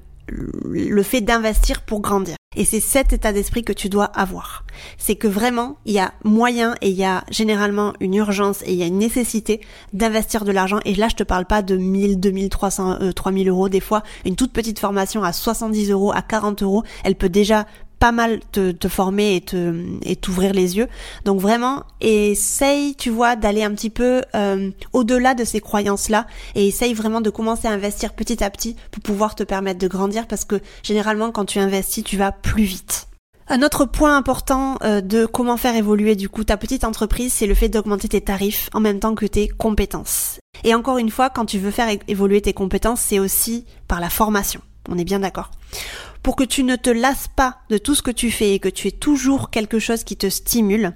le 0.70 1.04
fait 1.04 1.22
d'investir 1.22 1.82
pour 1.82 2.02
grandir. 2.02 2.36
Et 2.56 2.66
c'est 2.66 2.80
cet 2.80 3.14
état 3.14 3.34
d'esprit 3.34 3.64
que 3.64 3.74
tu 3.74 3.90
dois 3.90 4.06
avoir. 4.06 4.64
C'est 4.98 5.16
que 5.16 5.28
vraiment, 5.28 5.78
il 5.86 5.94
y 5.94 6.00
a 6.00 6.14
moyen 6.24 6.76
et 6.82 6.90
il 6.90 6.96
y 6.96 7.04
a 7.04 7.24
généralement 7.32 7.94
une 8.00 8.14
urgence 8.14 8.62
et 8.64 8.74
il 8.74 8.78
y 8.78 8.84
a 8.84 8.88
une 8.88 9.00
nécessité 9.00 9.62
d'investir 9.92 10.46
de 10.46 10.52
l'argent. 10.52 10.80
Et 10.86 10.94
là, 10.96 11.08
je 11.10 11.16
te 11.16 11.24
parle 11.24 11.46
pas 11.46 11.62
de 11.62 11.76
1000, 11.76 12.20
2000, 12.20 12.50
300, 12.50 13.02
euh, 13.02 13.12
3000 13.12 13.50
euros. 13.50 13.70
Des 13.70 13.80
fois, 13.80 14.04
une 14.26 14.36
toute 14.36 14.54
petite 14.54 14.80
formation 14.80 15.24
à 15.24 15.34
70 15.34 15.90
euros, 15.90 16.12
à 16.14 16.22
40 16.22 16.62
euros, 16.64 16.84
elle 17.04 17.16
peut 17.16 17.30
déjà 17.30 17.66
pas 18.04 18.12
mal 18.12 18.42
te, 18.52 18.72
te 18.72 18.90
former 18.90 19.38
et 19.38 19.40
te 19.40 19.82
et 20.02 20.18
t'ouvrir 20.18 20.52
les 20.52 20.76
yeux. 20.76 20.90
Donc 21.24 21.40
vraiment, 21.40 21.84
essaye, 22.02 22.98
tu 22.98 23.10
vois, 23.10 23.38
d'aller 23.38 23.64
un 23.64 23.72
petit 23.72 23.90
peu 23.90 24.24
euh, 24.36 24.72
au-delà 24.92 25.36
de 25.36 25.46
ces 25.46 25.62
croyances-là 25.62 26.28
et 26.54 26.68
essaye 26.68 26.94
vraiment 26.94 27.22
de 27.22 27.30
commencer 27.30 27.70
à 27.70 27.72
investir 27.72 28.12
petit 28.12 28.44
à 28.44 28.50
petit 28.50 28.76
pour 28.92 29.02
pouvoir 29.02 29.36
te 29.36 29.44
permettre 29.44 29.80
de 29.80 29.88
grandir 29.88 30.28
parce 30.28 30.44
que 30.44 30.60
généralement 30.84 31.32
quand 31.32 31.46
tu 31.46 31.60
investis, 31.60 32.04
tu 32.04 32.18
vas 32.18 32.34
plus 32.34 32.66
vite. 32.66 33.08
Un 33.48 33.62
autre 33.62 33.86
point 33.86 34.18
important 34.18 34.78
euh, 34.84 35.00
de 35.00 35.26
comment 35.26 35.56
faire 35.56 35.78
évoluer 35.78 36.18
du 36.18 36.28
coup 36.28 36.44
ta 36.44 36.58
petite 36.58 36.84
entreprise, 36.84 37.32
c'est 37.32 37.48
le 37.48 37.56
fait 37.56 37.70
d'augmenter 37.70 38.10
tes 38.10 38.20
tarifs 38.20 38.70
en 38.74 38.82
même 38.82 39.00
temps 39.00 39.16
que 39.16 39.26
tes 39.26 39.48
compétences. 39.48 40.40
Et 40.66 40.76
encore 40.76 40.98
une 40.98 41.10
fois, 41.10 41.30
quand 41.30 41.46
tu 41.46 41.58
veux 41.58 41.72
faire 41.72 41.88
évoluer 42.10 42.42
tes 42.42 42.52
compétences, 42.52 43.00
c'est 43.00 43.20
aussi 43.20 43.64
par 43.88 44.02
la 44.02 44.10
formation. 44.10 44.60
On 44.90 44.98
est 44.98 45.06
bien 45.06 45.22
d'accord 45.22 45.52
pour 46.24 46.36
que 46.36 46.44
tu 46.44 46.64
ne 46.64 46.76
te 46.76 46.90
lasses 46.90 47.28
pas 47.28 47.60
de 47.70 47.78
tout 47.78 47.94
ce 47.94 48.02
que 48.02 48.12
tu 48.12 48.32
fais 48.32 48.54
et 48.54 48.60
que 48.60 48.70
tu 48.70 48.88
aies 48.88 48.92
toujours 48.92 49.50
quelque 49.50 49.78
chose 49.78 50.04
qui 50.04 50.16
te 50.16 50.30
stimule, 50.30 50.94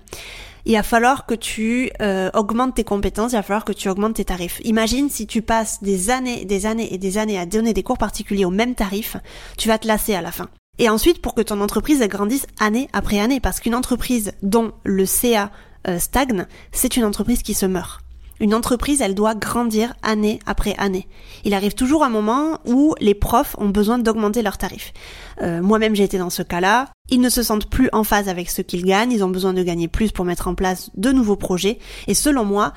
il 0.66 0.76
va 0.76 0.84
falloir 0.84 1.26
que 1.26 1.36
tu 1.36 1.92
euh, 2.02 2.30
augmentes 2.34 2.76
tes 2.76 2.84
compétences, 2.84 3.34
il 3.34 3.36
va 3.36 3.44
falloir 3.44 3.66
que 3.66 3.72
tu 3.72 3.90
augmentes 3.90 4.16
tes 4.16 4.26
tarifs. 4.26 4.60
Imagine 4.64 5.10
si 5.10 5.28
tu 5.28 5.42
passes 5.42 5.82
des 5.82 6.10
années, 6.10 6.46
des 6.46 6.66
années 6.66 6.94
et 6.94 6.98
des 6.98 7.18
années 7.18 7.38
à 7.38 7.46
donner 7.46 7.74
des 7.74 7.84
cours 7.84 7.98
particuliers 7.98 8.46
au 8.46 8.50
même 8.50 8.76
tarif, 8.76 9.18
tu 9.58 9.68
vas 9.68 9.78
te 9.78 9.88
lasser 9.88 10.16
à 10.16 10.22
la 10.22 10.32
fin. 10.32 10.50
Et 10.80 10.90
ensuite, 10.90 11.22
pour 11.22 11.34
que 11.36 11.42
ton 11.42 11.62
entreprise 11.62 12.02
grandisse 12.02 12.46
année 12.60 12.90
après 12.94 13.20
année, 13.20 13.40
parce 13.40 13.60
qu'une 13.60 13.76
entreprise 13.76 14.34
dont 14.44 14.74
le 14.84 15.06
CA 15.06 15.52
euh, 15.88 16.00
stagne, 16.00 16.46
c'est 16.72 16.98
une 16.98 17.06
entreprise 17.06 17.42
qui 17.44 17.54
se 17.54 17.66
meurt. 17.66 18.02
Une 18.40 18.54
entreprise, 18.54 19.02
elle 19.02 19.16
doit 19.16 19.36
grandir 19.36 19.94
année 20.04 20.40
après 20.46 20.76
année. 20.78 21.08
Il 21.44 21.54
arrive 21.54 21.74
toujours 21.74 22.04
un 22.04 22.10
moment 22.10 22.60
où 22.66 22.96
les 23.00 23.16
profs 23.16 23.56
ont 23.58 23.70
besoin 23.70 23.98
d'augmenter 23.98 24.42
leurs 24.42 24.58
tarifs. 24.58 24.94
Euh, 25.42 25.62
moi-même, 25.62 25.96
j'ai 25.96 26.04
été 26.04 26.18
dans 26.18 26.30
ce 26.30 26.44
cas-là. 26.44 26.90
Ils 27.10 27.22
ne 27.22 27.30
se 27.30 27.42
sentent 27.42 27.70
plus 27.70 27.90
en 27.94 28.04
phase 28.04 28.30
avec 28.30 28.50
ce 28.50 28.62
qu'ils 28.62 28.86
gagnent. 28.86 29.12
Ils 29.12 29.24
ont 29.24 29.30
besoin 29.30 29.54
de 29.54 29.64
gagner 29.64 29.88
plus 29.88 30.12
pour 30.12 30.26
mettre 30.26 30.48
en 30.48 30.56
place 30.56 30.92
de 30.96 31.12
nouveaux 31.12 31.36
projets. 31.36 31.80
Et 32.08 32.14
selon 32.14 32.46
moi, 32.46 32.74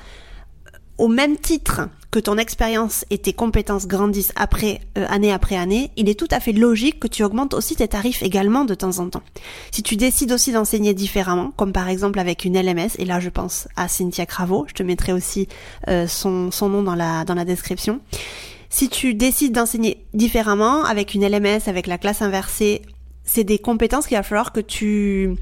au 0.97 1.07
même 1.07 1.37
titre 1.37 1.89
que 2.11 2.19
ton 2.19 2.37
expérience 2.37 3.05
et 3.09 3.17
tes 3.17 3.33
compétences 3.33 3.87
grandissent 3.87 4.33
après 4.35 4.81
euh, 4.97 5.05
année 5.09 5.31
après 5.31 5.55
année, 5.55 5.91
il 5.95 6.09
est 6.09 6.19
tout 6.19 6.27
à 6.29 6.41
fait 6.41 6.51
logique 6.51 6.99
que 6.99 7.07
tu 7.07 7.23
augmentes 7.23 7.53
aussi 7.53 7.75
tes 7.77 7.87
tarifs 7.87 8.21
également 8.21 8.65
de 8.65 8.75
temps 8.75 8.99
en 8.99 9.09
temps. 9.09 9.23
Si 9.71 9.81
tu 9.81 9.95
décides 9.95 10.33
aussi 10.33 10.51
d'enseigner 10.51 10.93
différemment, 10.93 11.51
comme 11.55 11.71
par 11.71 11.87
exemple 11.87 12.19
avec 12.19 12.43
une 12.43 12.61
LMS, 12.61 12.91
et 12.99 13.05
là 13.05 13.21
je 13.21 13.29
pense 13.29 13.69
à 13.77 13.87
Cynthia 13.87 14.25
Cravo, 14.25 14.65
je 14.67 14.73
te 14.73 14.83
mettrai 14.83 15.13
aussi 15.13 15.47
euh, 15.87 16.05
son, 16.05 16.51
son 16.51 16.69
nom 16.69 16.83
dans 16.83 16.95
la, 16.95 17.23
dans 17.23 17.35
la 17.35 17.45
description. 17.45 18.01
Si 18.69 18.89
tu 18.89 19.13
décides 19.13 19.53
d'enseigner 19.53 20.05
différemment 20.13 20.83
avec 20.83 21.13
une 21.13 21.25
LMS, 21.25 21.61
avec 21.67 21.87
la 21.87 21.97
classe 21.97 22.21
inversée, 22.21 22.81
c'est 23.23 23.43
des 23.43 23.59
compétences 23.59 24.07
qu'il 24.07 24.17
va 24.17 24.23
falloir 24.23 24.51
que 24.51 24.59
tu 24.59 25.35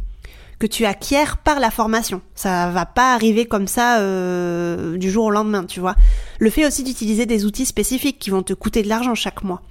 que 0.60 0.68
tu 0.68 0.86
acquiers 0.86 1.24
par 1.44 1.60
la 1.60 1.72
formation. 1.72 2.22
Ça 2.36 2.70
va 2.70 2.86
pas 2.86 3.14
arriver 3.14 3.46
comme 3.46 3.68
ça 3.68 4.00
euh, 4.00 4.98
du 4.98 5.10
jour 5.10 5.26
au 5.26 5.32
lendemain, 5.32 5.64
tu 5.64 5.80
vois. 5.80 5.96
Le 6.38 6.50
fait 6.50 6.68
aussi 6.68 6.84
d'utiliser 6.84 7.26
des 7.26 7.46
outils 7.46 7.66
spécifiques 7.66 8.20
qui 8.20 8.30
vont 8.30 8.44
te 8.44 8.54
coûter 8.54 8.84
de 8.84 8.90
l'argent 8.90 9.16
chaque 9.16 9.44
mois. 9.44 9.62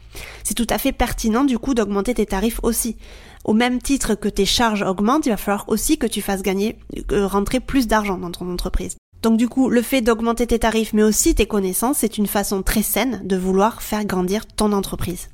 C'est 0.42 0.54
tout 0.54 0.66
à 0.71 0.78
fait 0.78 0.92
pertinent 0.92 1.45
du 1.45 1.59
coup 1.59 1.75
d'augmenter 1.75 2.14
tes 2.14 2.26
tarifs 2.26 2.61
aussi. 2.62 2.97
Au 3.45 3.52
même 3.52 3.80
titre 3.80 4.14
que 4.14 4.28
tes 4.28 4.47
charges 4.47 4.83
augmentent, 4.83 5.26
il 5.26 5.30
va 5.30 5.37
falloir 5.37 5.68
aussi 5.68 5.99
que 5.99 6.07
tu 6.07 6.23
fasses 6.23 6.42
gagner, 6.42 6.78
euh, 7.12 7.26
rentrer 7.26 7.61
plus 7.61 7.87
d'argent 7.87 8.18
dans 8.18 8.30
ton 8.30 8.50
entreprise. 8.50 8.97
Donc 9.23 9.37
du 9.37 9.49
coup, 9.49 9.68
le 9.68 9.83
fait 9.83 10.00
d'augmenter 10.00 10.47
tes 10.47 10.59
tarifs 10.59 10.92
mais 10.92 11.02
aussi 11.02 11.35
tes 11.35 11.47
connaissances, 11.47 11.99
c'est 11.99 12.18
une 12.18 12.26
façon 12.26 12.62
très 12.62 12.83
saine 12.83 13.21
de 13.25 13.37
vouloir 13.37 13.83
faire 13.83 14.04
grandir 14.04 14.47
ton 14.47 14.73
entreprise. 14.73 15.28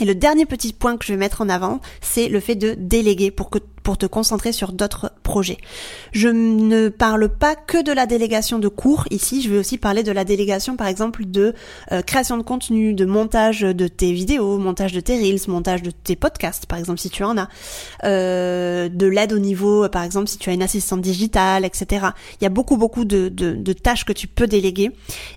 Et 0.00 0.04
le 0.04 0.14
dernier 0.14 0.46
petit 0.46 0.72
point 0.72 0.96
que 0.96 1.04
je 1.04 1.12
vais 1.12 1.18
mettre 1.18 1.42
en 1.42 1.48
avant, 1.48 1.80
c'est 2.00 2.28
le 2.28 2.40
fait 2.40 2.54
de 2.54 2.74
déléguer 2.78 3.30
pour 3.30 3.50
que 3.50 3.58
pour 3.82 3.98
te 3.98 4.06
concentrer 4.06 4.52
sur 4.52 4.72
d'autres 4.72 5.12
projets. 5.22 5.58
Je 6.12 6.28
ne 6.28 6.88
parle 6.88 7.28
pas 7.28 7.54
que 7.54 7.82
de 7.82 7.92
la 7.92 8.06
délégation 8.06 8.58
de 8.58 8.68
cours 8.68 9.04
ici, 9.10 9.42
je 9.42 9.50
vais 9.50 9.58
aussi 9.58 9.78
parler 9.78 10.02
de 10.02 10.12
la 10.12 10.24
délégation 10.24 10.76
par 10.76 10.86
exemple 10.86 11.24
de 11.24 11.54
euh, 11.90 12.02
création 12.02 12.36
de 12.36 12.42
contenu, 12.42 12.94
de 12.94 13.04
montage 13.04 13.60
de 13.60 13.88
tes 13.88 14.12
vidéos, 14.12 14.58
montage 14.58 14.92
de 14.92 15.00
tes 15.00 15.18
reels, 15.18 15.40
montage 15.48 15.82
de 15.82 15.90
tes 15.90 16.16
podcasts 16.16 16.66
par 16.66 16.78
exemple 16.78 17.00
si 17.00 17.10
tu 17.10 17.24
en 17.24 17.36
as, 17.36 17.48
euh, 18.04 18.88
de 18.88 19.06
l'aide 19.06 19.32
au 19.32 19.38
niveau 19.38 19.88
par 19.88 20.04
exemple 20.04 20.28
si 20.28 20.38
tu 20.38 20.50
as 20.50 20.52
une 20.52 20.62
assistante 20.62 21.00
digitale, 21.00 21.64
etc. 21.64 22.06
Il 22.40 22.44
y 22.44 22.46
a 22.46 22.50
beaucoup 22.50 22.76
beaucoup 22.76 23.04
de, 23.04 23.28
de, 23.28 23.54
de, 23.54 23.72
tâches 23.72 24.04
que 24.04 24.12
tu 24.12 24.28
peux 24.28 24.46
déléguer 24.46 24.90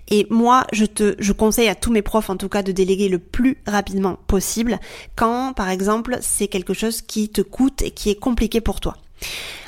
et 0.08 0.26
moi 0.30 0.66
je 0.72 0.84
te 0.84 1.16
je 1.18 1.32
conseille 1.32 1.68
à 1.68 1.74
tous 1.74 1.90
mes 1.90 2.02
profs 2.02 2.30
en 2.30 2.36
tout 2.36 2.48
cas 2.48 2.62
de 2.62 2.72
déléguer 2.72 3.08
le 3.08 3.18
plus 3.18 3.58
rapidement 3.66 4.18
possible 4.26 4.78
quand 5.16 5.52
par 5.54 5.70
exemple 5.70 6.18
c'est 6.20 6.48
quelque 6.48 6.74
chose 6.74 7.02
qui 7.02 7.28
te 7.28 7.40
coûte 7.40 7.82
et 7.82 7.90
qui 7.90 8.10
est 8.10 8.14
compliqué 8.14 8.35
pour 8.64 8.80
toi. 8.80 8.96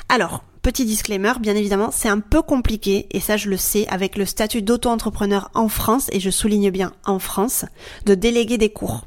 Alors, 0.07 0.43
petit 0.61 0.85
disclaimer, 0.85 1.33
bien 1.39 1.55
évidemment, 1.55 1.89
c'est 1.91 2.09
un 2.09 2.19
peu 2.19 2.41
compliqué, 2.41 3.07
et 3.11 3.19
ça 3.19 3.37
je 3.37 3.49
le 3.49 3.57
sais, 3.57 3.87
avec 3.89 4.17
le 4.17 4.25
statut 4.25 4.61
d'auto-entrepreneur 4.61 5.49
en 5.53 5.69
France, 5.69 6.09
et 6.11 6.19
je 6.19 6.29
souligne 6.29 6.71
bien 6.71 6.93
en 7.05 7.19
France, 7.19 7.65
de 8.05 8.15
déléguer 8.15 8.57
des 8.57 8.71
cours. 8.71 9.05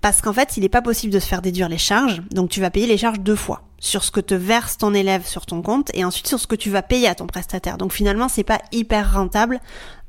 Parce 0.00 0.22
qu'en 0.22 0.32
fait, 0.32 0.56
il 0.56 0.60
n'est 0.60 0.68
pas 0.68 0.82
possible 0.82 1.12
de 1.12 1.18
se 1.18 1.26
faire 1.26 1.42
déduire 1.42 1.68
les 1.68 1.78
charges, 1.78 2.22
donc 2.30 2.50
tu 2.50 2.60
vas 2.60 2.70
payer 2.70 2.86
les 2.86 2.96
charges 2.96 3.20
deux 3.20 3.36
fois 3.36 3.62
sur 3.80 4.04
ce 4.04 4.10
que 4.10 4.20
te 4.20 4.34
verse 4.34 4.76
ton 4.76 4.94
élève 4.94 5.26
sur 5.26 5.46
ton 5.46 5.62
compte 5.62 5.90
et 5.94 6.04
ensuite 6.04 6.26
sur 6.26 6.38
ce 6.38 6.46
que 6.46 6.54
tu 6.54 6.70
vas 6.70 6.82
payer 6.82 7.08
à 7.08 7.14
ton 7.14 7.26
prestataire. 7.26 7.78
Donc 7.78 7.92
finalement, 7.92 8.28
c'est 8.28 8.44
pas 8.44 8.60
hyper 8.72 9.14
rentable 9.14 9.58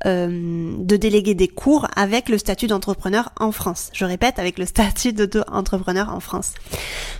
euh, 0.06 0.74
de 0.78 0.96
déléguer 0.96 1.34
des 1.34 1.48
cours 1.48 1.86
avec 1.96 2.28
le 2.28 2.38
statut 2.38 2.66
d'entrepreneur 2.66 3.30
en 3.38 3.52
France. 3.52 3.90
Je 3.92 4.04
répète, 4.04 4.38
avec 4.38 4.58
le 4.58 4.66
statut 4.66 5.12
d'auto-entrepreneur 5.12 6.08
en 6.10 6.20
France. 6.20 6.54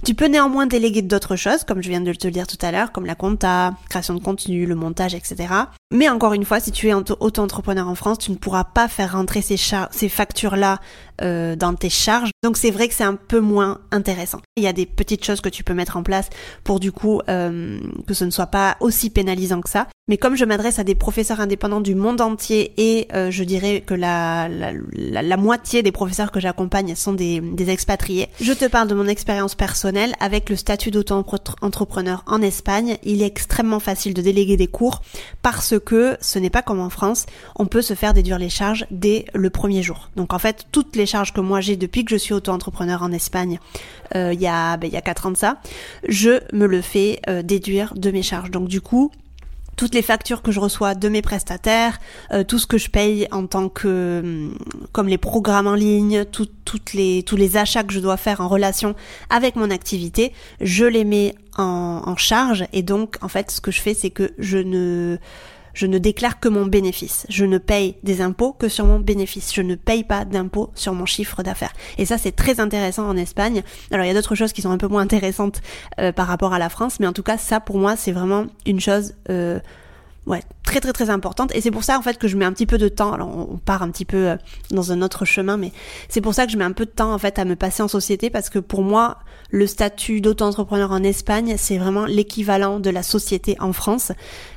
Tu 0.05 0.15
peux 0.15 0.27
néanmoins 0.27 0.67
déléguer 0.67 1.03
d'autres 1.03 1.37
choses, 1.37 1.65
comme 1.65 1.83
je 1.83 1.89
viens 1.89 2.01
de 2.01 2.13
te 2.13 2.27
le 2.27 2.33
dire 2.33 2.47
tout 2.47 2.59
à 2.61 2.73
l'heure, 2.73 2.93
comme 2.93 3.07
la 3.07 3.15
compta, 3.15 3.75
création 3.89 4.15
de 4.15 4.21
contenu, 4.21 4.67
le 4.67 4.75
montage, 4.75 5.15
etc. 5.15 5.53
Mais 5.93 6.09
encore 6.09 6.33
une 6.33 6.45
fois, 6.45 6.61
si 6.61 6.73
tu 6.73 6.89
es 6.89 6.95
auto-entrepreneur 6.95 7.89
en 7.89 7.95
France, 7.95 8.19
tu 8.19 8.31
ne 8.31 8.37
pourras 8.37 8.65
pas 8.65 8.89
faire 8.89 9.13
rentrer 9.13 9.43
ces, 9.43 9.57
ces 9.57 10.09
factures-là 10.09 10.81
euh, 11.21 11.55
dans 11.55 11.75
tes 11.75 11.91
charges. 11.91 12.31
Donc 12.43 12.57
c'est 12.57 12.71
vrai 12.71 12.89
que 12.89 12.95
c'est 12.95 13.05
un 13.05 13.15
peu 13.15 13.39
moins 13.39 13.81
intéressant. 13.93 14.41
Il 14.57 14.65
y 14.65 14.67
a 14.67 14.73
des 14.73 14.87
petites 14.87 15.25
choses 15.25 15.41
que 15.41 15.49
tu 15.49 15.63
peux 15.63 15.75
mettre 15.75 15.97
en 15.97 16.03
place 16.03 16.31
pour 16.65 16.81
du 16.81 16.91
coup 16.91 17.21
euh, 17.29 17.79
que 18.09 18.15
ce 18.15 18.25
ne 18.25 18.31
soit 18.31 18.47
pas 18.47 18.77
aussi 18.81 19.11
pénalisant 19.11 19.61
que 19.61 19.69
ça. 19.69 19.87
Mais 20.09 20.17
comme 20.17 20.35
je 20.35 20.45
m'adresse 20.45 20.81
à 20.81 20.85
des 20.85 20.97
professeurs 20.97 21.41
indépendants 21.41 21.81
du 21.81 21.95
monde 21.95 22.21
entier 22.21 22.72
et 22.77 23.09
euh, 23.15 23.31
je 23.31 23.45
dirais 23.45 23.83
que 23.85 23.95
la, 23.95 24.49
la, 24.49 24.73
la, 25.23 25.37
moitié 25.37 25.83
des 25.83 25.93
professeurs 25.93 26.31
que 26.31 26.41
j'accompagne 26.41 26.95
sont 26.95 27.13
des, 27.13 27.41
des 27.41 27.71
expatriés. 27.71 28.29
Je 28.41 28.53
te 28.53 28.67
parle 28.67 28.89
de 28.89 28.95
mon 28.95 29.07
expérience 29.07 29.55
personnelle 29.55 30.15
avec 30.21 30.51
le 30.51 30.57
statut 30.57 30.91
d'auto-entrepreneur 30.91 32.23
en 32.27 32.43
Espagne. 32.43 32.97
Il 33.03 33.23
est 33.23 33.27
extrêmement 33.27 33.81
facile 33.81 34.15
de 34.15 34.23
déléguer 34.23 34.57
des 34.57 34.67
cours 34.67 35.03
parce 35.43 35.75
que 35.79 36.17
ce 36.21 36.39
n'est 36.39 36.51
pas 36.51 36.63
comme 36.63 36.81
en 36.81 36.91
France, 36.91 37.27
on 37.57 37.67
peut 37.67 37.83
se 37.83 37.95
faire 37.95 38.15
déduire 38.15 38.39
les 38.39 38.49
charges 38.49 38.87
dès 38.91 39.25
le 39.35 39.51
premier 39.51 39.83
jour. 39.83 40.11
Donc 40.17 40.33
en 40.33 40.39
fait, 40.39 40.67
toutes 40.73 40.97
les 40.97 41.07
charges 41.07 41.33
que 41.33 41.41
moi 41.41 41.61
j'ai 41.61 41.77
depuis 41.77 42.05
que 42.05 42.11
je 42.11 42.17
suis 42.17 42.35
auto-entrepreneur 42.35 43.03
en 43.03 43.13
Espagne, 43.13 43.59
euh, 44.15 44.33
il 44.33 44.41
y 44.41 44.47
a 44.47 44.77
ben, 44.77 44.87
il 44.87 44.93
y 44.93 44.97
a 44.97 45.03
quatre 45.03 45.27
ans 45.27 45.31
de 45.31 45.37
ça, 45.37 45.59
je 46.07 46.41
me 46.53 46.67
le 46.67 46.83
fais 46.83 47.21
euh, 47.29 47.43
déduire 47.43 47.95
de 47.97 48.11
mes 48.11 48.23
charges. 48.23 48.51
Donc 48.51 48.69
du 48.69 48.81
coup, 48.81 49.11
toutes 49.77 49.95
les 49.95 50.03
factures 50.03 50.43
que 50.43 50.53
je 50.53 50.61
reçois 50.61 50.95
de 50.95 51.09
mes 51.09 51.23
prestataires, 51.23 51.99
euh, 52.33 52.45
tout 52.45 52.59
ce 52.59 52.67
que 52.67 52.79
je 52.79 52.91
paye 52.91 53.27
en 53.31 53.47
tant 53.47 53.69
que 53.69 54.21
hum, 54.23 54.59
comme 54.93 55.09
les 55.09 55.19
programmes 55.19 55.67
en 55.67 55.75
ligne, 55.75 56.25
toutes 56.25 56.95
les 56.95 57.23
tous 57.23 57.37
les 57.37 57.57
achats 57.57 57.83
que 57.85 57.93
je 57.93 58.01
dois 58.01 58.17
faire 58.17 58.41
en 58.41 58.49
relation 58.49 58.95
avec 59.31 59.57
mon 59.57 59.71
activité, 59.71 60.33
je 60.61 60.85
les 60.85 61.05
mets 61.05 61.35
en 61.59 62.17
charge. 62.17 62.65
Et 62.73 62.83
donc 62.83 63.17
en 63.21 63.29
fait 63.29 63.51
ce 63.51 63.61
que 63.61 63.71
je 63.71 63.81
fais 63.81 63.95
c'est 63.95 64.11
que 64.11 64.33
je 64.39 64.59
ne 64.59 65.19
je 65.75 65.87
ne 65.87 65.99
déclare 65.99 66.41
que 66.41 66.49
mon 66.49 66.67
bénéfice. 66.67 67.27
Je 67.29 67.45
ne 67.45 67.59
paye 67.59 67.97
des 68.03 68.21
impôts 68.21 68.53
que 68.53 68.69
sur 68.69 68.85
mon 68.87 68.99
bénéfice. 68.99 69.53
Je 69.55 69.63
ne 69.63 69.75
paye 69.75 70.05
pas 70.05 70.25
d'impôts 70.25 70.71
sur 70.75 70.93
mon 70.95 71.07
chiffre 71.07 71.43
d'affaires. 71.43 71.73
Et 71.99 72.05
ça, 72.05 72.19
c'est 72.19 72.33
très 72.33 72.61
intéressant 72.61 73.09
en 73.09 73.17
Espagne. 73.17 73.63
Alors, 73.91 74.05
il 74.05 74.09
y 74.09 74.11
a 74.11 74.15
d'autres 74.15 74.35
choses 74.35 74.53
qui 74.53 74.63
sont 74.63 74.71
un 74.71 74.79
peu 74.79 74.89
moins 74.89 75.03
intéressantes 75.03 75.61
euh, 76.01 76.13
par 76.13 76.27
rapport 76.27 76.53
à 76.53 76.59
la 76.59 76.69
France, 76.69 77.01
mais 77.01 77.07
en 77.07 77.13
tout 77.13 77.23
cas, 77.23 77.39
ça, 77.39 77.61
pour 77.61 77.79
moi, 77.79 77.97
c'est 77.97 78.13
vraiment 78.13 78.47
une 78.67 78.81
chose... 78.81 79.15
Euh, 79.31 79.61
ouais, 80.27 80.43
très 80.63 80.81
très 80.81 80.93
très 80.93 81.11
importante. 81.11 81.55
Et 81.55 81.61
c'est 81.61 81.71
pour 81.71 81.85
ça 81.85 81.99
en 81.99 82.03
fait 82.03 82.19
que 82.19 82.29
je 82.29 82.37
mets 82.37 82.45
un 82.45 82.53
petit 82.53 82.67
peu 82.67 82.79
de 82.79 82.89
temps. 82.89 83.13
Alors 83.13 83.37
on 83.37 83.59
part 83.59 83.83
un 83.83 83.91
petit 83.91 84.05
peu 84.05 84.29
euh, 84.31 84.37
dans 84.71 84.93
un 84.93 85.03
autre 85.03 85.25
chemin 85.25 85.57
mais 85.57 85.73
c'est 86.09 86.21
pour 86.21 86.35
ça 86.35 86.47
que 86.47 86.53
je 86.53 86.57
mets 86.57 86.65
un 86.65 86.73
peu 86.73 86.87
de 86.87 86.91
temps 86.91 87.13
en 87.13 87.19
fait 87.19 87.39
à 87.39 87.45
me 87.45 87.57
passer 87.57 87.83
en 87.83 87.89
société 87.89 88.31
parce 88.31 88.51
que 88.51 88.59
pour 88.59 88.83
moi 88.83 89.19
le 89.51 89.67
statut 89.67 90.21
d'auto-entrepreneur 90.21 90.91
en 90.93 91.03
Espagne 91.03 91.57
c'est 91.59 91.77
vraiment 91.79 92.07
l'équivalent 92.07 92.81
de 92.81 92.91
la 92.91 93.03
société 93.03 93.57
en 93.61 93.73
France. 93.73 94.13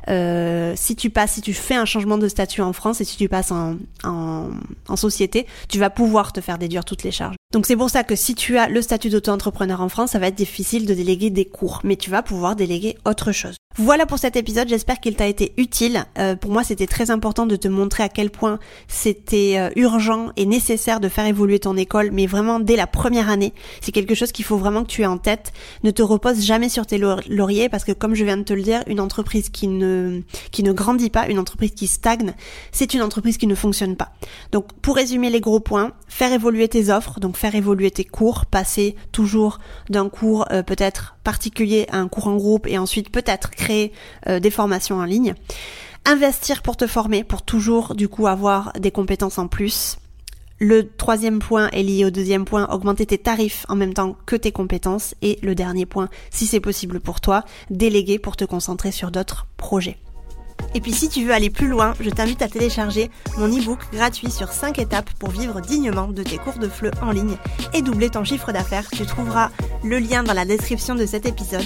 Euh, 0.08 0.74
si 0.76 0.96
tu 0.96 1.10
passes 1.10 1.34
si 1.34 1.42
tu 1.42 1.54
fais 1.54 1.76
un 1.76 1.86
changement 1.86 2.18
de 2.18 2.28
statut 2.28 2.62
en 2.62 2.74
France 2.74 3.02
et 3.02 3.06
si 3.06 3.18
tu 3.18 3.28
passes 3.28 3.52
en, 3.52 3.78
en, 4.04 4.50
en 4.88 4.96
société 4.96 5.48
tu 5.68 5.80
vas 5.80 5.90
pouvoir 5.90 6.32
te 6.32 6.42
faire 6.42 6.58
déduire 6.58 6.86
toutes 6.86 7.04
les 7.04 7.12
charges. 7.12 7.36
Donc 7.54 7.66
c'est 7.66 7.76
pour 7.76 7.90
ça 7.90 8.04
que 8.04 8.16
si 8.16 8.36
tu 8.36 8.58
as 8.58 8.70
le 8.70 8.82
statut 8.82 9.10
d'auto-entrepreneur 9.10 9.82
en 9.82 9.90
France 9.90 10.12
ça 10.12 10.20
va 10.20 10.28
être 10.28 10.36
difficile 10.36 10.86
de 10.86 10.94
déléguer 10.94 11.30
des 11.30 11.46
cours 11.46 11.82
mais 11.84 11.96
tu 11.96 12.10
vas 12.10 12.22
pouvoir 12.22 12.56
déléguer 12.56 12.98
autre 13.06 13.32
chose 13.32 13.56
voilà 13.78 14.06
pour 14.06 14.20
cet 14.20 14.38
épisode, 14.38 14.70
j'espère 14.70 15.02
qu'il 15.02 15.18
t'a 15.18 15.28
été 15.28 15.52
utile. 15.58 16.06
Euh, 16.18 16.38
pour 16.38 16.50
moi, 16.50 16.64
c'était 16.64 16.88
très 16.88 17.12
important 17.12 17.46
de 17.46 17.58
te 17.58 17.68
montrer 17.68 18.04
à 18.04 18.10
quel 18.10 18.30
point 18.30 18.58
c'était 18.88 19.56
euh, 19.58 19.70
urgent 19.76 20.30
et 20.38 20.46
nécessaire 20.46 21.02
de 21.02 21.10
faire 21.10 21.26
évoluer 21.26 21.60
ton 21.60 21.76
école, 21.76 22.12
mais 22.14 22.26
vraiment 22.26 22.62
dès 22.62 22.78
la 22.78 22.88
première 22.88 23.30
année. 23.30 23.54
C'est 23.82 23.92
quelque 23.92 24.16
chose 24.16 24.32
qu'il 24.32 24.46
faut 24.46 24.56
vraiment 24.56 24.84
que 24.84 24.88
tu 24.88 25.02
aies 25.02 25.08
en 25.08 25.18
tête. 25.18 25.52
Ne 25.84 25.92
te 25.92 26.02
repose 26.02 26.42
jamais 26.42 26.70
sur 26.70 26.86
tes 26.86 26.98
lauriers 26.98 27.68
parce 27.68 27.84
que 27.84 27.92
comme 27.92 28.16
je 28.16 28.24
viens 28.24 28.38
de 28.38 28.44
te 28.44 28.54
le 28.54 28.62
dire, 28.62 28.82
une 28.88 29.02
entreprise 29.02 29.50
qui 29.50 29.68
ne 29.68 30.22
qui 30.52 30.64
ne 30.64 30.72
grandit 30.72 31.10
pas, 31.10 31.28
une 31.28 31.40
entreprise 31.40 31.72
qui 31.72 31.88
stagne, 31.88 32.34
c'est 32.72 32.94
une 32.94 33.02
entreprise 33.02 33.38
qui 33.38 33.48
ne 33.48 33.56
fonctionne 33.56 33.98
pas. 33.98 34.14
Donc 34.54 34.72
pour 34.82 34.96
résumer 34.96 35.30
les 35.30 35.42
gros 35.42 35.60
points, 35.60 35.92
faire 36.08 36.32
évoluer 36.32 36.70
tes 36.70 36.92
offres, 36.92 37.20
donc 37.20 37.36
faire 37.36 37.56
évoluer 37.56 37.92
tes 37.92 38.06
cours, 38.06 38.46
passer 38.46 38.96
toujours 39.12 39.60
d'un 39.90 40.08
cours 40.08 40.46
euh, 40.52 40.64
peut-être 40.64 41.16
particulier 41.26 41.88
à 41.92 41.98
un 41.98 42.08
cours 42.08 42.28
en 42.28 42.38
groupe 42.38 42.68
et 42.68 42.78
ensuite 42.78 43.10
peut-être 43.10 43.52
euh, 43.72 44.40
des 44.40 44.52
formations 44.52 44.98
en 44.98 45.06
ligne. 45.06 45.36
Investir 46.06 46.62
pour 46.62 46.78
te 46.78 46.88
former, 46.88 47.24
pour 47.24 47.42
toujours 47.42 47.96
du 47.96 48.08
coup 48.08 48.28
avoir 48.28 48.72
des 48.80 48.92
compétences 48.92 49.38
en 49.38 49.48
plus. 49.48 49.98
Le 50.60 50.88
troisième 50.88 51.40
point 51.40 51.70
est 51.72 51.84
lié 51.84 52.06
au 52.06 52.12
deuxième 52.12 52.46
point, 52.46 52.68
augmenter 52.70 53.06
tes 53.06 53.18
tarifs 53.18 53.66
en 53.68 53.76
même 53.76 53.94
temps 53.94 54.16
que 54.26 54.38
tes 54.38 54.52
compétences. 54.52 55.14
Et 55.22 55.38
le 55.42 55.54
dernier 55.54 55.86
point, 55.86 56.08
si 56.30 56.48
c'est 56.48 56.62
possible 56.62 57.00
pour 57.02 57.20
toi, 57.20 57.44
déléguer 57.70 58.20
pour 58.20 58.38
te 58.38 58.46
concentrer 58.46 58.92
sur 58.92 59.12
d'autres 59.12 59.48
projets. 59.58 59.98
Et 60.74 60.82
puis 60.82 60.94
si 60.94 61.10
tu 61.10 61.26
veux 61.26 61.34
aller 61.34 61.50
plus 61.50 61.68
loin, 61.68 61.94
je 62.00 62.10
t'invite 62.10 62.42
à 62.42 62.48
télécharger 62.48 63.10
mon 63.38 63.48
e-book 63.48 63.80
gratuit 63.94 64.32
sur 64.32 64.52
5 64.52 64.80
étapes 64.80 65.10
pour 65.20 65.30
vivre 65.30 65.62
dignement 65.62 66.08
de 66.08 66.24
tes 66.24 66.38
cours 66.38 66.58
de 66.58 66.68
FLE 66.68 66.92
en 67.02 67.12
ligne 67.12 67.38
et 67.74 67.82
doubler 67.82 68.10
ton 68.10 68.24
chiffre 68.24 68.52
d'affaires. 68.52 68.90
Tu 68.92 69.06
trouveras 69.06 69.52
le 69.84 70.00
lien 70.00 70.24
dans 70.24 70.34
la 70.34 70.46
description 70.46 70.96
de 70.96 71.06
cet 71.06 71.26
épisode. 71.26 71.66